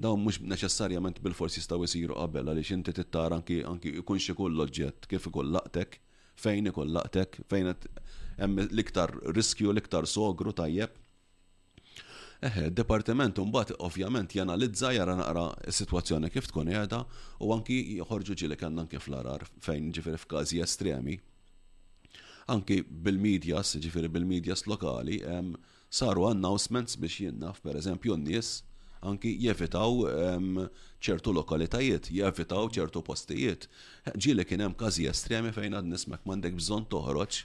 [0.00, 4.62] dawn mhux neċessarjament bil-forsi jistgħu jsiru qabel għaliex inti tittar anki anki jkun xi kull
[4.64, 5.98] oġġett kif ikun laqtek,
[6.36, 7.72] fejn ikun laqtek, fejn
[8.38, 10.90] hemm l-iktar riskju, l-iktar sogru tajjeb.
[12.42, 17.02] Eħe, departiment mbagħad ovvjament janalizza jara naqra s-sitwazzjoni kif tkun qiegħda
[17.46, 21.18] u anki joħorġu ġili kellna anke fl-arar fejn ġifieri f'każi estremi.
[22.50, 25.20] Anki bil-medjas, ġifieri bil-medjas lokali,
[25.92, 28.56] saru announcements biex jinnaf pereżempju n-nies
[29.06, 30.06] anki jevitaw
[31.02, 33.66] ċertu lokalitajiet, jevitaw ċertu postijiet.
[34.14, 37.40] Ġili kien hemm każi estremi fejn għad nismek m'għandek bżonn toħroġ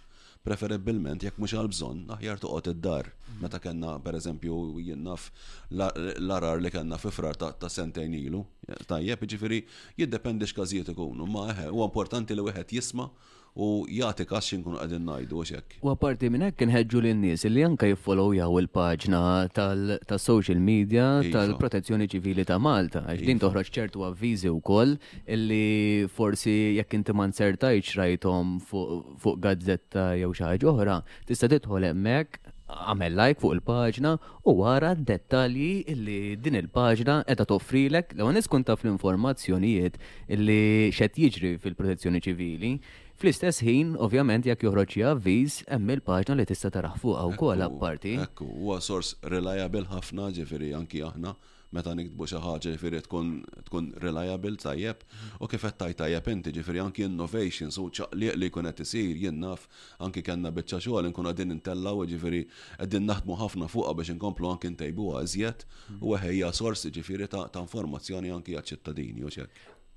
[0.48, 3.10] preferibilment jekk mhux għal bżonn aħjar toqgħod id-dar.
[3.42, 5.26] Meta kellna pereżempju eżempju, naf
[5.74, 8.44] l-arar li kellna fi frar ta' sentejn ilu.
[8.88, 9.62] Tajjeb, jiġifieri
[10.00, 13.10] jiddependi x'każijiet ikunu, ma huwa importanti li wieħed jisma'
[13.58, 15.78] u jagħti kassi nkun għadin najdu hekk.
[15.82, 19.22] U apparti minn hekk inħeġġu lin-nies li anke jiffollowjaw il-paġna
[19.58, 21.32] tal-social media iva.
[21.36, 23.46] tal-Protezzjoni Ċivili ta' Malta għax din iva.
[23.48, 24.96] toħroġ ċertu avviżi wkoll
[25.38, 31.90] illi forsi jekk inti ma nsertajx rajthom fuq gazzetta jew xi ħaġa oħra, tista' tidħol
[31.92, 34.14] hemmhekk għamel like fuq il-paġna
[34.52, 39.98] u għara dettalji illi din il-paġna edha toffrilek l-għonis kun taf l-informazzjonijiet
[40.38, 40.62] illi
[40.94, 42.74] xet jiġri fil-protezzjoni ċivili
[43.18, 48.12] Fl-istess ħin, ovvjament, jekk joħroġ xi avviż, hemm il-paġna li tista' taraħ fuqha wkoll apparti.
[48.22, 51.32] Ekku, huwa sors reliable ħafna ġifieri anki aħna
[51.74, 53.32] meta nikdbu xi ħaġa ġifieri tkun
[53.68, 55.02] tkun reliable tajjeb
[55.44, 59.18] u kif qed tajt tajjeb inti ġifieri anki innovation u ċaqliq li jkun qed isir
[59.24, 59.66] jien naf
[60.06, 62.44] anki kellna biċċa xogħol inkun qegħdin u ġifieri
[62.78, 65.66] qegħdin naħdmu ħafna fuqha biex inkomplu anki ntejbuha iżjed
[66.00, 69.50] u hija sors ġifieri ta' informazzjoni anki għaċ-ċittadini u xek.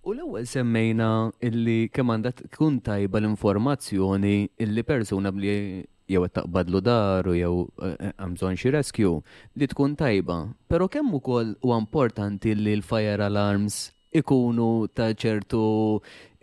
[0.08, 1.06] U l-ewwel semmejna
[1.44, 4.34] illi kemm għandha tkun tajba l-informazzjoni
[4.64, 5.52] illi persuna bli
[6.08, 9.18] jew qed taqbadlu daru jew eh, eh, hemm bżonn xi rescue
[9.60, 10.38] li tkun tajba.
[10.72, 13.90] Però kemm ukoll huwa importanti li l-fire alarms
[14.22, 15.60] ikunu ta' ċertu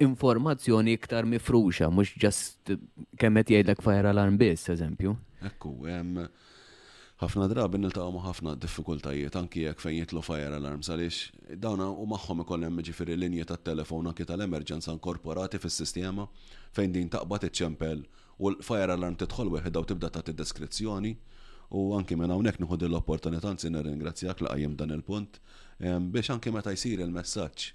[0.05, 2.75] informazzjoni iktar mifruxa, mhux ġast
[3.17, 5.17] kemm qed jgħidlek fire alarm biss, eżempju.
[5.49, 5.73] Ekku,
[7.17, 12.03] ħafna drabi niltaqgħu ma' ħafna diffikultajiet anki jekk fejn jitlu fire alarms għaliex dawna u
[12.11, 16.27] magħhom ikoll hemm jiġifieri linji tat-telefon anki tal-emerġenza inkorporati fis-sistema
[16.77, 18.03] fejn din taqbad iċċempel
[18.37, 21.15] u l-fire alarm tidħol weħda u tibda tagħti deskrizzjoni
[21.79, 25.41] u anki minn hawnhekk nieħu din l-opportunità anzi nirringrazzjak li qajjem dan il-punt
[25.81, 27.69] ehm, biex anki meta jsir il-messaġġ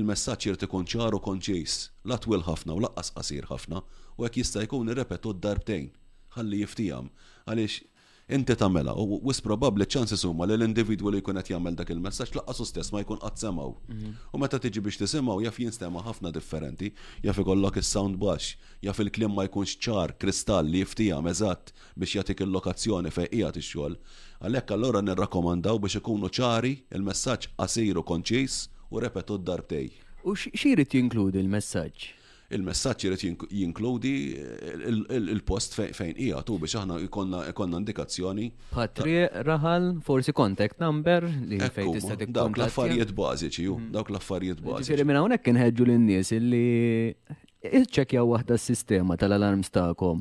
[0.00, 1.78] il-messaċ jrid ikun ċaru konċis,
[2.10, 3.84] la twil ħafna u laqqas qasir ħafna,
[4.18, 5.84] u għek jista' jkun irrepetu d-darbtejn,
[6.34, 7.12] ħalli jiftijam,
[7.46, 7.76] għaliex
[8.32, 12.38] inti tagħmela u wis probabbli ċansi huma li l-individwu li jkun qed jagħmel dak il-messaġġ
[12.38, 13.74] laqqasu stess ma jkun qatt semgħu.
[13.92, 14.12] Mhm.
[14.32, 16.88] U meta tiġi biex tisimgħu jaf jinstema ħafna differenti,
[17.26, 18.56] jaf ikollok is-sound baxx,
[18.88, 23.96] jaf il-kliem ma jkunx ċar, kristall li jiftija eżatt biex jagħtik il-lokazzjoni fejn qiegħed ix-xogħol.
[24.44, 29.90] Għalhekk allura nirrakkomandaw biex ikunu ċari il-messaġġ qasiru konċis u repetu d-darbtej.
[30.24, 32.12] U x'irid jinkludi l-messaġġ?
[32.52, 34.12] il-messaġġ irid jinkludi
[35.16, 38.50] il-post fejn hija tu biex aħna ikonna indikazzjoni.
[38.74, 39.16] Patri
[39.46, 42.32] raħal, forsi contact number li fejn tista' tikkontatti.
[42.36, 43.88] Dawk l-affarijiet bażiċi, mm.
[43.94, 44.84] dawk l-affarijiet bażiċi.
[44.90, 46.64] Ġifieri minn hawnhekk inħeġġu lin-nies illi
[47.64, 50.20] iċċekkjaw waħda s-sistema tal-alarms tagħkom.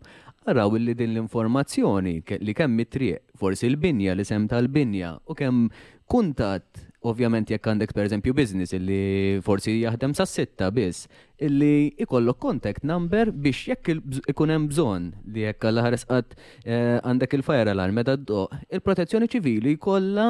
[0.54, 5.68] Araw illi din l-informazzjoni li kemm it-triq, forsi l-binja li sem tal-binja u kemm
[6.12, 11.08] kuntat ovvjament jekk għandek per eżempju business illi forsi jaħdem sa' sitta biss,
[11.44, 13.98] illi ikollok contact number biex jekk
[14.32, 18.40] ikun hemm bżonn li jekk għal ħares qatt eh, għandek il-fire alarm meta d
[18.78, 20.30] il-protezzjoni ċivili jkollha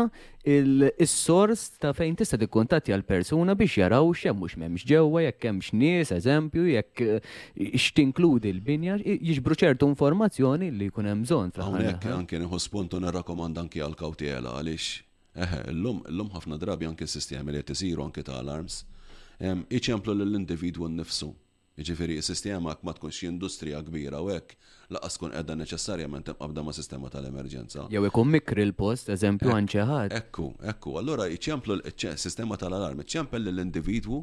[0.55, 5.71] il-sors ta' fejn tista' tikkuntatti għal persuna biex jaraw x'hemm mhux m'hemmx ġewwa, jekk hemmx
[5.77, 11.99] nies, eżempju, jekk eh, x'tinkludi l-binja, jiġbru ċertu informazzjoni li jkun hemm bżonn fl ħajja
[12.23, 15.01] Anke nieħu spuntu nirrakkomanda anke għal kawtiela għaliex
[15.41, 18.83] L-lum, l-lum ħafna drabi anke s-sistemi li t-siru anke ta' alarms,
[19.73, 21.31] iċemplu l-individwu n-nifsu.
[21.81, 24.51] Iġifiri, s-sistema ma tkunx industrija kbira u hekk
[24.93, 27.87] laqas kun edda neċessarjament qabda ma' sistema tal-emerġenza.
[27.89, 30.13] Jew ikun mikri l-post, eżempju eh, għanċeħad.
[30.19, 34.19] Ekku, ekku, allora iċemplu l-sistema tal-alarm, iċemplu l-individwu,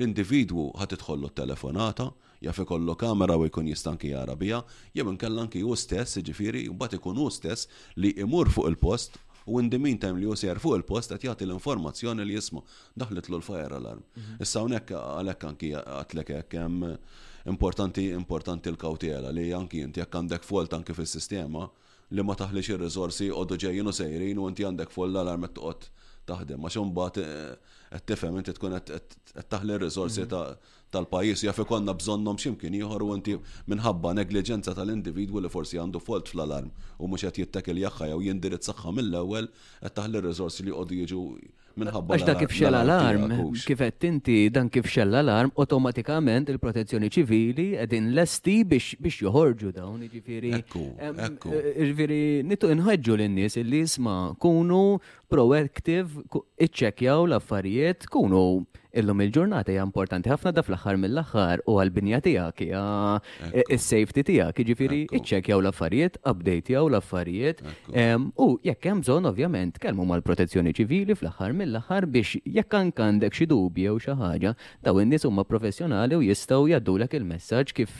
[0.00, 2.08] l-individwu ħat idħollu telefonata,
[2.48, 4.62] jaf ikollu kamera u jkun jistanki jara bija,
[4.96, 7.68] jew inkella anki jiġifieri, u stess, ġifiri, mbagħad ikun u stess
[8.00, 9.18] li imur fuq il-post
[9.48, 12.62] u in the meantime li josir fuq il-post qed jagħti l-informazzjoni li jisma'
[13.02, 14.02] daħlet l fire alarm.
[14.14, 14.42] Mhm.
[14.44, 16.90] Issa hawnhekk għalhekk anki għatlek hekk hemm
[17.54, 21.66] importanti importanti l-kawtela li anki inti jekk għandek folt anki fis-sistema
[22.16, 26.06] li ma taħlix ir-riżorsi għoddu ġejjin u sejrin u inti għandek folt l-alarm qed toqgħod
[26.28, 27.54] taħdem għax imbagħad eh,
[27.96, 30.32] qed tifhem inti tkun qed taħli r-riżorsi mhm.
[30.32, 33.34] ta' tal-pajis jaffi ikonna bżonnom ximkien ieħor u inti
[33.72, 38.94] minħabba negligenza tal-individwu li forsi għandu folt fl-alarm u mhux qed jaxħa jaħħa jew saxħa
[38.98, 41.24] mill-ewwel qed taħli r-riżorsi li għoddi jiġu
[41.82, 42.16] minħabba.
[42.16, 43.26] Għax dan kif xell alarm,
[43.64, 50.02] kif qed inti dan kif xell alarm, automatikament il-protezzjoni ċivili qegħdin lesti biex joħorġu dawn
[50.08, 50.86] jiġifieri, ekku.
[50.96, 54.98] Eh, Iġifiri, nitu inħeġġu lin-nies il isma' kunu
[55.30, 56.24] proactive,
[56.66, 58.44] iċċekkjaw l-affarijiet, kunu
[59.00, 62.82] illum il-ġurnata hija importanti ħafna da fl-aħħar mill-aħħar u għall binja tiegħek hija
[63.76, 67.62] is-safety tiegħek, jiġifieri iċċekkjaw l-affarijiet, updatejaw l-affarijiet.
[68.34, 73.46] U jekk hemm bżonn ovvjament kellmu mal-protezzjoni ċivili fl-aħħar mill-aħħar biex jekk anke għandek xi
[73.52, 77.98] dubji jew xi ħaġa, daw in-nies huma professjonali u jistgħu jgħaddulek il-messaġġ kif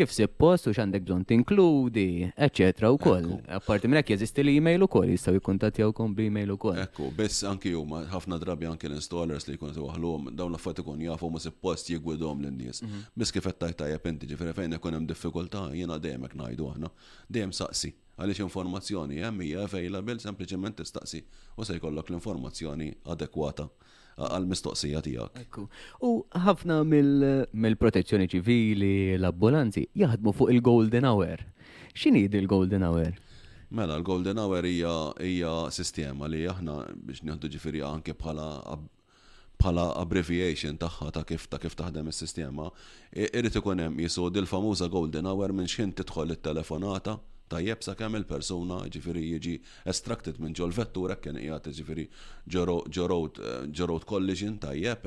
[0.00, 3.36] kif suppost u x'għandek bżonn tinkludi, eċetera wkoll.
[3.58, 6.80] Apparti minn hekk jeżisti l-email ukoll jistgħu jikkuntattjawkom bl-email ukoll.
[6.86, 11.00] Ekku, biss anki huma ħafna drabi anki l-installers li jkunu waħlu għandhom dawn l-affarijiet ikun
[11.02, 12.82] jafu ma suppost jigwidhom lin-nies.
[12.84, 13.00] Mhm.
[13.18, 16.68] Mis kif qed tajt tajjeb inti ġifieri fejn ikun hemm diffikultà jiena dejjem hekk ngħidu
[16.72, 16.90] aħna.
[17.28, 17.90] Dejjem saqsi
[18.22, 21.22] għaliex informazzjoni hemm hija available sempliċement tistaqsi
[21.58, 23.68] u se jkollok l-informazzjoni adekwata
[24.22, 25.58] għal-mistoqsija tijak.
[26.06, 31.46] U ħafna mill-protezzjoni ċivili, l-ambulanzi, jaħdmu fuq il-Golden Hour.
[31.94, 33.14] X'inhi il-Golden Hour?
[33.72, 38.50] Mela, l-Golden Hour hija sistema li aħna biex nieħdu ġifieri anke bħala
[39.62, 42.66] bħala abbreviation tagħha ta' kif ta' kif taħdem is-sistema,
[43.14, 47.14] irrid ikun hemm jisu dil-famuża golden hour minn x'in tidħol it-telefonata
[47.52, 49.52] tajjeb sa kemm il-persuna ġifiri jiġi
[49.92, 52.06] extracted minn ġol vettura kien qiegħed ġifiri
[52.54, 55.06] ġorod collision tajjeb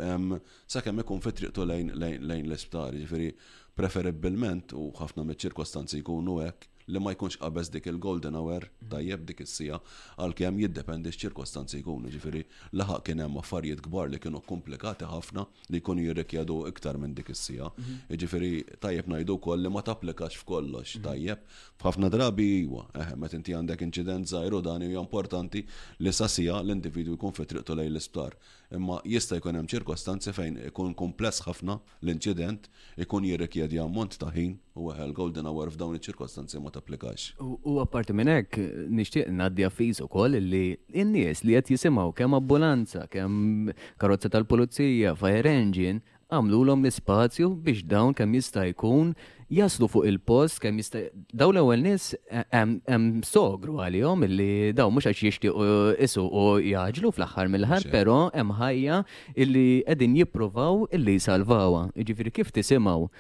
[0.69, 3.31] sa kemm ikun fi triqtu lejn l-isptar ġifiri
[3.75, 8.89] preferibbilment u ħafna miċ-ċirkostanzi jkunu hekk li ma jkunx qabeż dik il-golden hour mhm.
[8.91, 9.79] tajjeb dik is-sija
[10.21, 12.11] għalkemm jiddependi x'ċirkostanzi jkunu.
[12.13, 12.43] Ġifieri
[12.77, 17.31] laħaq kien hemm affarijiet kbar li kienu komplikati ħafna li jkunu jirrikjedu iktar minn dik
[17.33, 17.71] is-sija.
[17.73, 18.17] Mhm.
[18.25, 18.51] Ġifieri
[18.83, 21.07] tajjeb ngħidu wkoll li ma tapplikax f'kollox mhm.
[21.07, 21.47] tajjeb.
[21.81, 25.65] F'ħafna drabi iwa, eħe, meta inti għandek inċident żgħiru dan hija importanti
[26.03, 28.37] li sija l-individwu jkun fi triqtu lejn l-isptar
[28.73, 32.69] imma jista' jkun hemm ċirkostanzi fejn ikun kumpless ħafna l-inċident
[33.03, 37.35] ikun jirrikjedi ammont ta' ħin u għal golden hour f'dawn iċ-ċirkostanzi ma tapplikax.
[37.41, 38.59] U apparti minn hekk
[38.89, 45.51] nixtieq ngħaddi affiż ukoll li n-nies li qed jisimgħu kemm ambulanza, kemm karozza tal-pulizija, fire
[45.61, 46.01] engine,
[46.31, 49.13] għamlu l-om l-spazju biex dawn kemm jista' jkun
[49.51, 52.09] jaslu fuq il-post kemm jista' daw l-ewwel nies
[52.49, 58.17] hemm eh, sogru għalihom illi daw mhux għax jixtiequ isu u jaġlu fl-aħħar mill-ħar, però
[58.33, 58.99] hemm ħajja
[59.37, 61.85] illi qegħdin jippruvaw illi jsalvawha.
[61.95, 63.11] Jiġifieri kif tisimgħu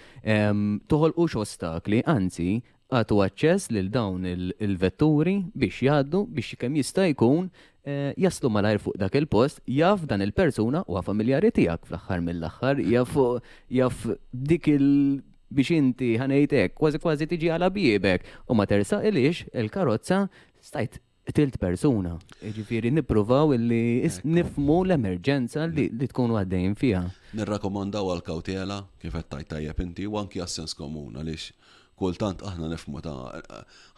[0.89, 2.55] toħolqux ostakli, anzi
[2.93, 7.49] għatu għacċess lil dawn il-vetturi biex jaddu biex kemm jista' jkun
[7.85, 12.43] eh, jaslu malajr fuq dak il-post, jaf dan il-persuna u familjari tijak fl axar mill
[12.49, 15.21] axar jaf dik il-
[15.55, 20.25] biex inti ħanejtek, kważi kważi tiġi għala biebek, U ma tersa ilix il-karozza
[20.61, 20.99] stajt
[21.33, 22.17] tilt persuna.
[22.57, 27.01] Ġifiri nipruvaw illi nifmu l-emerġenza li, tkun għaddejn fija.
[27.33, 32.99] Nirrakomandaw għal-kautela kifet tajt tajjeb inti u anki għassens komuna li għaliex kultant aħna nifmu
[32.99, 33.19] ta'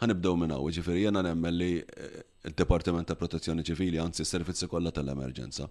[0.04, 4.68] ħanibdew minn hawn, ġifieri jena nemmen li eh, il dipartiment ta' Protezzjoni Ċivili anzi s-servizzi
[4.70, 5.66] kollha tal-emerġenza.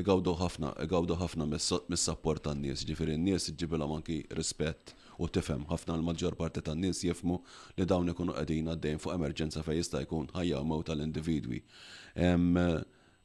[0.00, 6.36] Igawdu ħafna, igawdu ħafna mis-sapport tan-nies, ġifiri, n-nies ġibila anki rispett u tifhem ħafna l-maġġor
[6.38, 7.38] parti tan-nies jifmu
[7.78, 11.60] li dawn ikunu qegħdin għaddejn fuq emerġenza fejn jista' jkun ħajja mew tal-individwi.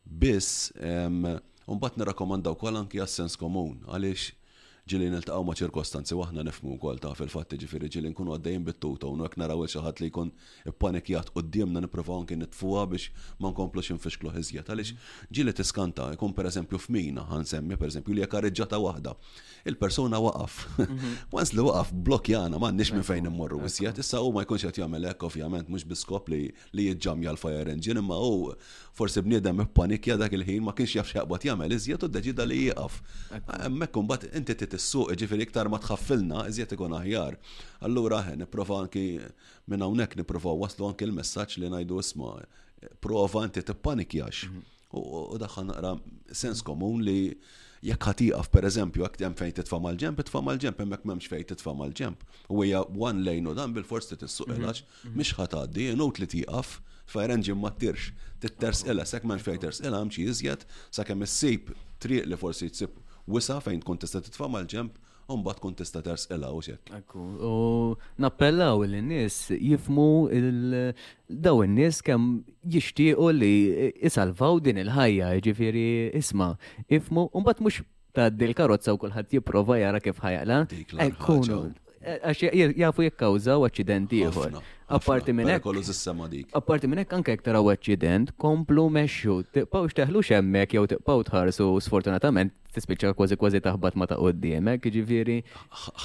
[0.04, 4.32] Biss, mbagħad nirrakkomandaw kol anki għas-sens komun għaliex
[4.90, 9.18] ġili nil-taqaw ma' ċirkostanzi waħna nifmu wkoll ta' fil-fatt ġifiri ġili nkunu għaddejn bit-tuta u
[9.20, 10.32] hekk naraw xi ħadd li jkun
[10.72, 13.12] ippanikjat qudiemna nippruvaw kien nitfuha biex
[13.44, 19.14] ma nkomplux infixklu ħiżjed għaliex ġili tiskanta jkun pereżempju f'mina per pereżempju li karreġġata waħda.
[19.70, 20.56] Il-persuna waqaf.
[20.82, 21.12] Mhm.
[21.40, 25.06] Once li waqaf blokjana m'għandniex minn fejn immorru issija issa u ma jkunx qed jagħmel
[25.12, 26.50] hekk ovvjament mhux biskop li
[26.88, 28.50] jiġġamja l-fire engine imma u
[28.98, 32.98] forsi bniedem panikja dak il-ħin ma kienx jaf xaqbad jagħmel iżjed u deċida li jieqaf.
[33.64, 37.38] Hemmhekk imbagħad inti titissuq ġifieri iktar ma tħaffilna iżjed ikun aħjar.
[37.88, 39.06] Allura ħe nipprova anki
[39.72, 42.36] minn hawnhekk nipprova waslu anki l-messaġġ li ngħidu isma'
[43.06, 44.50] prova inti tippanikjax.
[44.92, 45.94] U daħħa naqra
[46.36, 47.20] sens komun li
[47.82, 52.26] jekk ħatiqaf per eżempju, hemm fejn titfa' mal-ġemp, titfa' mal-ġemp, hemmhekk m'hemmx fejn titfa' mal-ġemp.
[52.52, 55.16] U hija one lane u dan bil forsi titsuq il-għax, mhm.
[55.18, 56.76] mhix ħatgħaddi, inut li tieqaf
[57.12, 58.10] Fajran ġim ma tirx,
[58.40, 62.96] titters illa, sekk man fighters illa mxi sekk jem s-sip triq li forsi tsib
[63.28, 64.96] wisa fejn kontesta titfa' mal-ġemp
[65.32, 66.90] un kun kontesta ters illa u xek.
[66.98, 67.52] Ekku, u
[68.20, 70.08] nappellaw il-nis jifmu
[71.46, 72.26] daw il-nis kem
[72.68, 73.54] jishtiqu li
[74.04, 75.86] jisalvaw din il-ħajja, ġifiri
[76.20, 76.50] isma,
[76.92, 77.80] jifmu, bat mux
[78.16, 80.60] ta' dil karozza u kullħat jiprofa jara kif ħajaqla.
[81.08, 81.62] Ekkunu,
[82.02, 84.56] għax jafu jekkawżaw accidenti ieħor.
[84.92, 85.64] Apparti minn hekk.
[85.64, 86.50] Kollu s-sema dik.
[86.58, 92.56] Apparti minn hekk anke taraw għacċident, komplu mexxu, Tipaw xteħlu hemmhekk jew tipaw tħarsu sfortunatament
[92.76, 95.38] tispiċċa kważi kważi taħbat ma taqod qoddiemek, ġifieri.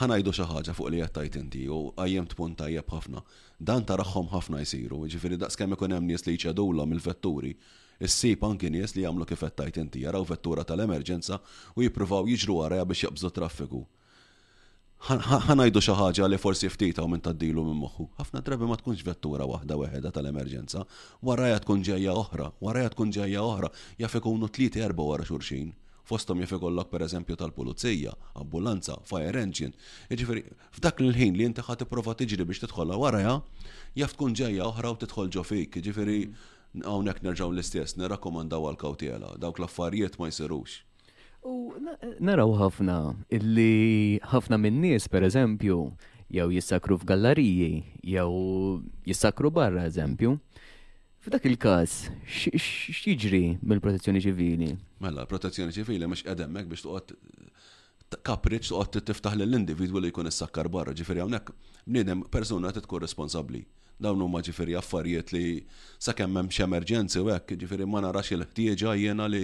[0.00, 3.24] Ħanajdu xi ħaġa fuq li jattajt inti u t tpunt tajjeb ħafna.
[3.58, 7.56] Dan tarahom ħafna jsiru, ġifieri daqskemm ikun hemm nies li jċedulhom il-vetturi
[7.96, 11.38] Is-sib anki nies li jagħmlu kif qed tajt inti jaraw vettura tal-emerġenza
[11.76, 13.80] u jippruvaw jiġru għarja biex jaqbżu traffiku
[15.04, 18.06] ħanajdu xi ħaġa li forsi ftit u minn taddilu minn moħħu.
[18.20, 20.84] Ħafna drabi ma tkunx vettura waħda weħeda tal-emerġenza,
[21.22, 23.70] warajja tkun ġejja oħra, warajja tkun ġejja oħra,
[24.00, 25.74] jaf ikunu tlieti erba wara xurxin.
[26.06, 29.74] Fostom jaf ikollok pereżempju tal-pulizija, ambulanza, fire engine.
[30.10, 30.44] Jiġifieri
[30.76, 33.36] f'dak il-ħin li inti ħadd tipprova tiġri biex tidħolha warajja,
[33.98, 35.80] jaf tkun ġejja oħra u tidħol ġo fik.
[35.82, 36.20] Jiġifieri
[36.86, 40.80] hawnhekk nerġgħu l-istess, nirrakkomandaw għal kawtiela dawk l-affarijiet ma jsirux.
[41.46, 42.94] U eh, naraw ħafna
[43.36, 45.76] illi ħafna minn nies pereżempju
[46.36, 47.70] jew jissakru f'galleriji
[48.14, 48.30] jew
[49.06, 50.34] jissakru barra eżempju.
[51.26, 54.68] F'dak il-każ, x'jiġri mill-protezzjoni ċivili?
[55.02, 60.30] Mela, protezzjoni ċivili mhux qed hemmhekk biex toqgħod kapriċ toqgħod tiftaħ lill individwu li jkun
[60.30, 63.64] issakkar barra, ġifieri hawnhekk bniedem persuna tkun responsabbli
[64.04, 65.42] dawn huma ġifieri affarijiet li
[66.06, 69.40] sakemm hemm xi emerġenzi u hekk ġifieri ma narax il-ħtieġa jiena li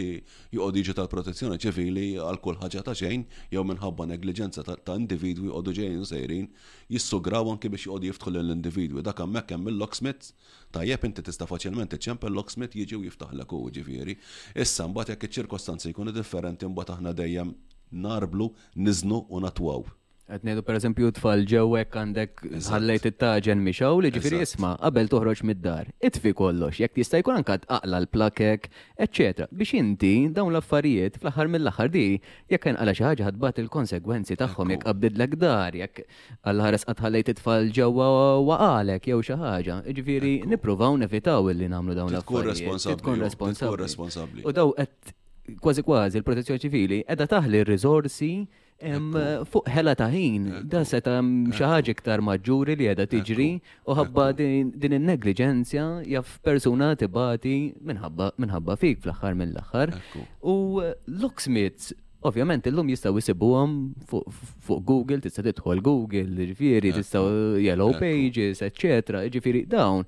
[0.52, 3.24] joqgħod jiġi tal-protezzjoni ċivili għal kull ħaġa ta' xejn
[3.54, 6.50] jew minħabba negliġenza ta' individwi u ġejjin sejrin
[6.96, 9.00] jissugraw anki biex joqgħod jiftħu lill-individwi.
[9.08, 10.28] Dak hemmhekk hemm il-locksmith
[10.76, 14.18] tajjeb inti tista' faċilment iċċempel il-locksmith jiġi u jiftaħlek u ġifieri.
[14.52, 17.56] Issa mbagħad jekk iċ-ċirkostanzi jkunu differenti mbagħad aħna dejjem
[18.04, 19.88] narblu, niznu u natwaw.
[20.32, 25.90] Għetnedu per eżempju tfal ġewek għandek ħallejt it-taġen mixaw li ġifiri isma, qabel toħroġ mid-dar,
[26.08, 28.70] itfi kollox, jek tista' jkun anka taqla l-plakek,
[29.04, 29.48] eccetera.
[29.52, 32.04] biex inti dawn l-affarijiet fl-aħħar mill-aħħar di
[32.48, 36.00] jekk kien għala xi ħaġa ħadbat il-konsegwenzi tagħhom jekk qabdidlek dar, jekk
[36.48, 39.78] għall-ħares qatt ħallejt it-tfal ġewwa waqalek jew xi ħaġa.
[40.00, 43.04] Ġifieri nippruvaw nevitaw illi nagħmlu dawn l-affarijiet.
[43.04, 44.46] Tkun responsabbli.
[44.48, 45.14] U daw qed
[45.60, 48.32] kważi kważi l-protezzjoni ċivili qiegħda taħli r-riżorsi
[48.82, 48.98] Eh,
[49.46, 53.46] fuq ħela ta' ħin, da seta xaħġa iktar maġġuri li għedha tiġri
[53.86, 59.94] u ħabba din il-negligenzja jaff persuna tibati minħabba fik fl-axar mill-axar.
[60.42, 63.72] U eh, locksmiths Ovvjament, illum jistaw jisibuhom
[64.06, 67.18] fuq Google, tista' tidħol Google, ġifiri, tista'
[67.58, 70.04] Yellow Pages, eccetera, ġifiri, dawn.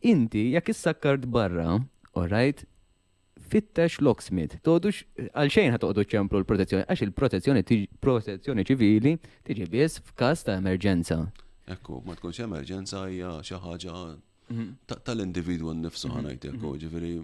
[0.00, 1.82] Inti jekk issakkart barra,
[2.16, 2.64] all right,
[3.50, 4.56] fittex locksmith.
[4.64, 5.02] Todux
[5.34, 9.14] għalxejn ħatoqdu ċemplu l-protezzjoni, għax il-protezzjoni ċivili
[9.46, 11.20] tiġi biss f'każ ta' emerġenza.
[11.74, 13.94] Ekku, ma tkunx emerġenza hija xi ħaġa
[14.52, 14.68] mhm.
[15.06, 16.80] tal-individwu nnifsu ħanajtek, mhm.
[16.84, 17.14] ġifieri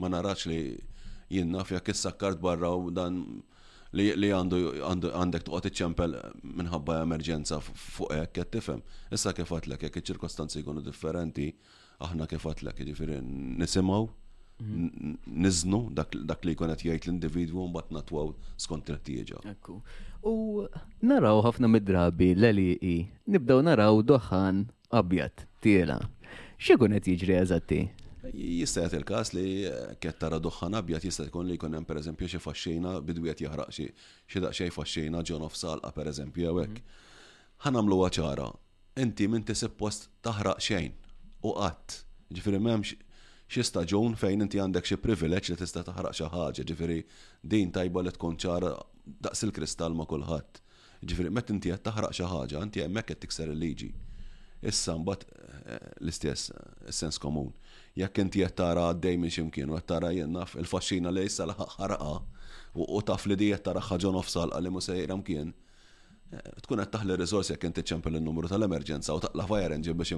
[0.00, 0.62] ma narax li
[1.34, 3.20] jien naf jekk is-sakkart barra u dan
[3.94, 4.58] li għandu
[4.90, 6.16] għandek tuqgħod iċċempel
[6.58, 8.82] minħabba emerġenza fuq hekk qed tifhem.
[9.14, 11.52] Issa kif għatlek jekk iċ-ċirkostanzi jkunu differenti,
[12.02, 14.10] aħna kif għatlek, ġifieri nisimgħu
[15.26, 15.90] niznu
[16.26, 19.34] dak li jkun qed jgħid l-individwu mbagħad natwaw skont il
[20.24, 20.64] U
[21.04, 22.94] naraw ħafna mid-drabi l-LEE
[23.34, 24.60] nibdew naraw doħan
[24.96, 25.98] abjad tiela.
[26.58, 27.80] X'ikun qed jiġri għazati?
[28.32, 32.30] Jista' jagħti il-każ li eh, kett tara doħħan abjad jista' jkun li jkun hemm pereżempju
[32.30, 33.88] xi faxxejna bidwiet jaħraq xi
[34.30, 36.78] xi daqsxejn faxxejna ġon salqa pereżempju jew hekk.
[36.78, 37.12] Mhm.
[37.66, 38.48] Ħanamluha ċara.
[39.04, 40.92] Inti min tisib post taħraq xejn
[41.44, 42.00] u qatt.
[42.32, 42.96] Ġifieri m'hemmx
[43.52, 46.98] xi staġun fejn inti għandek xi privileġġ li tista' taħraq xi ħaġa, ġifieri
[47.44, 48.70] din tajba li tkun ċara
[49.26, 50.62] daqs il-kristall ma' kulħadd.
[51.04, 53.90] Ġifieri meta inti qed taħraq xi ħaġa, inti hemmhekk qed tikser il-liġi.
[54.64, 57.50] Issa mbagħad eh, l-istess eh, sens komun.
[57.98, 62.14] Jekk inti qed tara għaddej minn x'imkien u qed tara jennaf il-faxxina li issa ħaraqa
[62.80, 65.52] u taf li di qed tara ħaġa nofsal għal mu sejra mkien
[66.64, 70.16] tkun qed taħli riżors jekk inti ċempel in-numru tal-emerġenza u taqla fire engine biex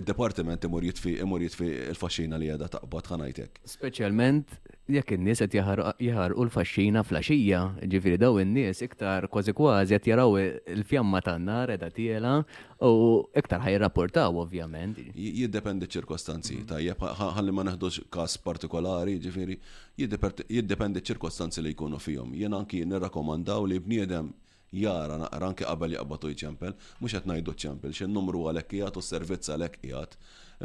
[0.00, 3.60] id-departiment e- e- imur jitfi imur jitfi l-faxxina li qiegħda taqbad ħanajtek.
[3.76, 4.56] Speċjalment
[4.90, 7.60] jekk in-nies qed jaħarqu l-faxxina flaxija,
[7.92, 12.34] ġifieri daw in-nies iktar kważi kważi qed jaraw il-fjamma tan-nar qiegħda tiela
[12.80, 14.98] u iktar ħajrapportaw ovvjament.
[15.14, 19.58] Jiddependi ċirkostanzi, tajjeb ħalli ma neħdux każ partikolari, ġifieri
[19.98, 22.32] jiddependi ċirkostanzi li jkunu fihom.
[22.34, 24.30] Jien anki nirrakkomandaw li bniedem
[24.72, 29.04] jara naqra anke qabel jaqbatu jċempel, mhux qed ngħidu ċempel, xin numru għalhekk qiegħed u
[29.04, 30.16] servizz għalhekk qiegħed.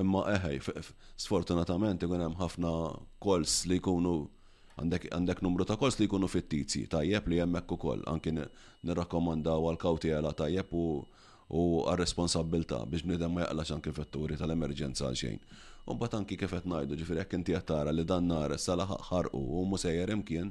[0.03, 0.60] Imma eħej,
[1.26, 2.74] sfortunatament ikun hemm ħafna
[3.24, 4.12] kols li jkunu
[4.84, 10.34] għandek numru ta' kols li jkunu fittizji, tajjeb li hemmhekk ukoll, anke nirrakkomandaw għal għala
[10.43, 10.86] tajjeb u
[11.45, 15.36] u għal-responsabilta biex bnidem ma jaqlax anki fetturi tal-emerġenza xejn.
[15.86, 19.62] U bat anki kifet najdu ġifiri jekk inti jattara li dan nar sala ħarqu u
[19.70, 20.49] musejjer imkien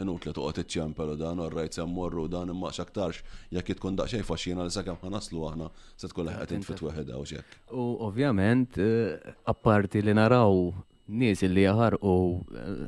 [0.00, 3.20] inut li toqgħod iċċempelu dan u rajt semmorru dan imma xaktarx
[3.52, 5.68] jekk tkun daqsxejn faxxina li sakemm ħanaslu aħna
[6.00, 7.56] se tkun leħqed intfit weħed u xek.
[7.70, 10.70] U ovvjament eh, apparti li naraw
[11.12, 12.84] nies li jaħarqu eh,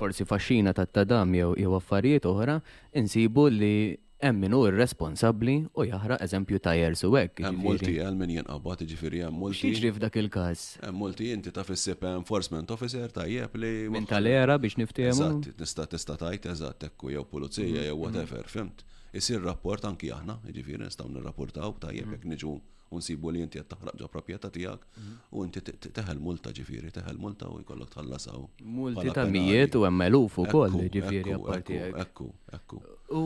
[0.00, 2.58] forsi faxxina tat-tadam jew affarijiet oħra,
[2.98, 3.74] insibu li
[4.22, 7.42] hemm min hu u jaħra eżempju ta' jersu għek.
[7.46, 9.72] Hemm multi għal min jinqabad jiġifieri hemm multi.
[9.72, 10.66] f'dak il-każ?
[10.84, 13.72] Hemm multi inti ta' issib enforcement officer tajjeb li.
[13.90, 15.16] Minn tal-era biex niftijem.
[15.18, 18.16] Eżatt, tista' tista' tajt eżatt tekku jew pulizija jew mhm, mhm.
[18.16, 18.84] whatever, fimt.
[19.12, 22.54] Isir rapport anki aħna, jiġifieri nistgħu nirrapportaw tajjeb jekk niġu
[22.94, 27.60] unsibu li inti jattaħraq ġo propieta tiegħek u inti teħel multa ġifieri, teħel multa u
[27.62, 28.44] jkollok tħallasaw.
[28.78, 31.80] Multi ta' mijiet u hemm u ukoll ġifieri apparti.
[32.02, 32.28] Ekku,
[32.58, 32.80] ekku.
[33.16, 33.22] U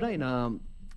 [0.00, 0.32] rajna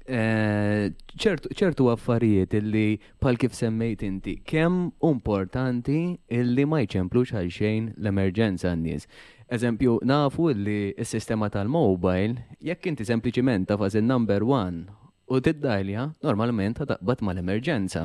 [0.05, 2.88] eh, ċertu affarijiet illi
[3.24, 5.99] pal kif semmejt inti, kemm importanti
[6.41, 9.09] illi ma jċemplux għalxejn l-emerġenza n-nies.
[9.47, 14.89] Eżempju, nafu illi s-sistema tal-mobile, jekk inti sempliciment tafaz il-number one
[15.28, 18.03] u tiddalja normalment ta' taqbad mal-emerġenza.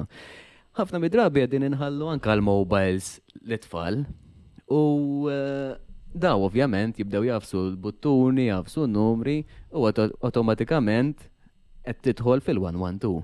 [0.79, 3.11] Ħafna midrabi għedin inħallu anka l-mobiles
[3.47, 4.01] l-tfal
[4.73, 4.81] u
[5.31, 5.75] eh,
[6.25, 9.37] daw ovvjament jibdew jafsu l-buttuni, jafsu n-numri
[9.71, 9.87] u
[10.29, 11.29] automatikament
[11.87, 13.15] qed tidħol fil-112.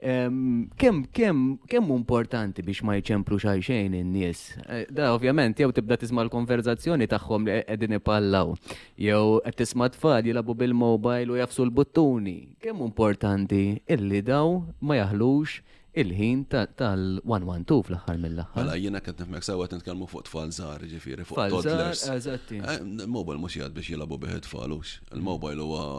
[0.00, 4.40] Kem, importanti biex ma jċemplu xajxejn in-nies?
[4.64, 8.54] Eh, da, ovvjament, jew tibda tisma l-konverzazzjoni tagħhom li qegħdin ipallaw.
[9.06, 12.38] Jew qed tisma' tfal jilabu bil-mobile u jafsu l-buttuni.
[12.64, 15.60] Kemm importanti illi daw ma jaħlux
[16.00, 18.56] il-ħin tal-112 fl-axar mill-axar.
[18.56, 22.06] Għala, mela, jena kent nifmek sawa t-nitkalmu fuq tfal zaħri ġifiri, fuq toddlers.
[22.14, 25.00] Eh, mobile mux jgħad biex jilabu biħed tfalux.
[25.12, 25.90] Il-mobile huwa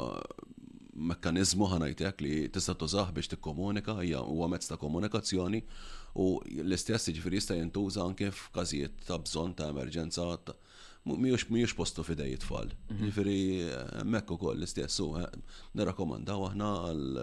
[0.96, 5.62] mekkanizmu ħanajtek li tista' tużaħ biex tikkomunika hija huwa mezz ta' komunikazzjoni
[6.20, 6.26] u
[6.66, 10.26] l-istess jiġifieri jista' jintuża anke f'każijiet ta' bżonn ta' emerġenza
[11.06, 13.06] mhijiex mhijiex postu fidej tfal mhm.
[13.06, 13.38] Jiġifieri
[14.02, 15.26] hemmhekk ukoll l-istess u eh,
[15.80, 17.22] nirrakkomandaw aħna għal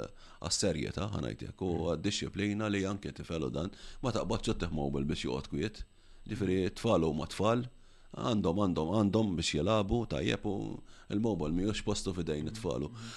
[0.53, 1.91] serjetà ħanajtek u mhm.
[1.93, 3.69] għad dixxiplina li anke tifelu dan
[4.03, 5.85] ma taqbadx it-teħmobil biex joqgħod kwiet.
[6.29, 7.66] Ġifieri tfal huma tfal,
[8.16, 10.57] għandhom għandhom għandhom biex jilabu tajjeb u
[11.09, 12.91] il mobil miħux postu fidejn it-tfalu.
[12.93, 13.16] Mhm.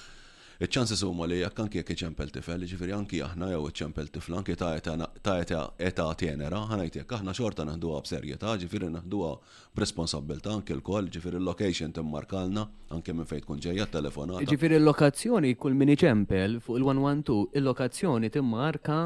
[0.62, 4.54] Iċ-ċansis huma li jekk anki jekk iċempel tifel, ġifieri anki aħna jew iċempel tifel anki
[4.54, 5.38] ta'
[5.82, 9.32] età tjenera, ħanajt jekk aħna xorta naħduha b'serjetà, ġifieri naħduha
[9.74, 14.46] b'responsabilità anki l-koll, ġifieri l-location timmarkalna anke minn fejn tkun ġejja telefonata.
[14.52, 19.00] Ġifieri l-lokazzjoni kull min iċempel fuq il-112, il-lokazzjoni timmarka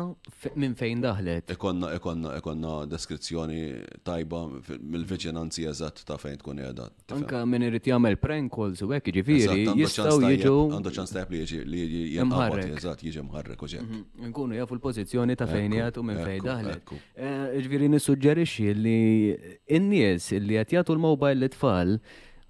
[0.60, 1.56] minn fejn daħlet.
[1.56, 3.62] Ikonna ikonna ikonna deskrizzjoni
[4.04, 4.44] tajba
[4.76, 6.90] mill-viċinanzi eżatt ta' fejn tkun qiegħda.
[7.16, 12.76] Anka min irid jagħmel prank calls u hekk ġifieri jistaw jġu li jemħarrek.
[12.78, 13.82] Eżat, jiġi mħarrek u ġek.
[13.84, 14.30] Mhm.
[14.30, 16.94] Nkunu jafu l-pozizjoni ta' fejn jgħatu minn fejn daħlet.
[17.16, 19.36] Eh, ġviri nissuġġerixi li
[19.80, 21.98] n-nies li jgħatjatu l-mobile l-tfal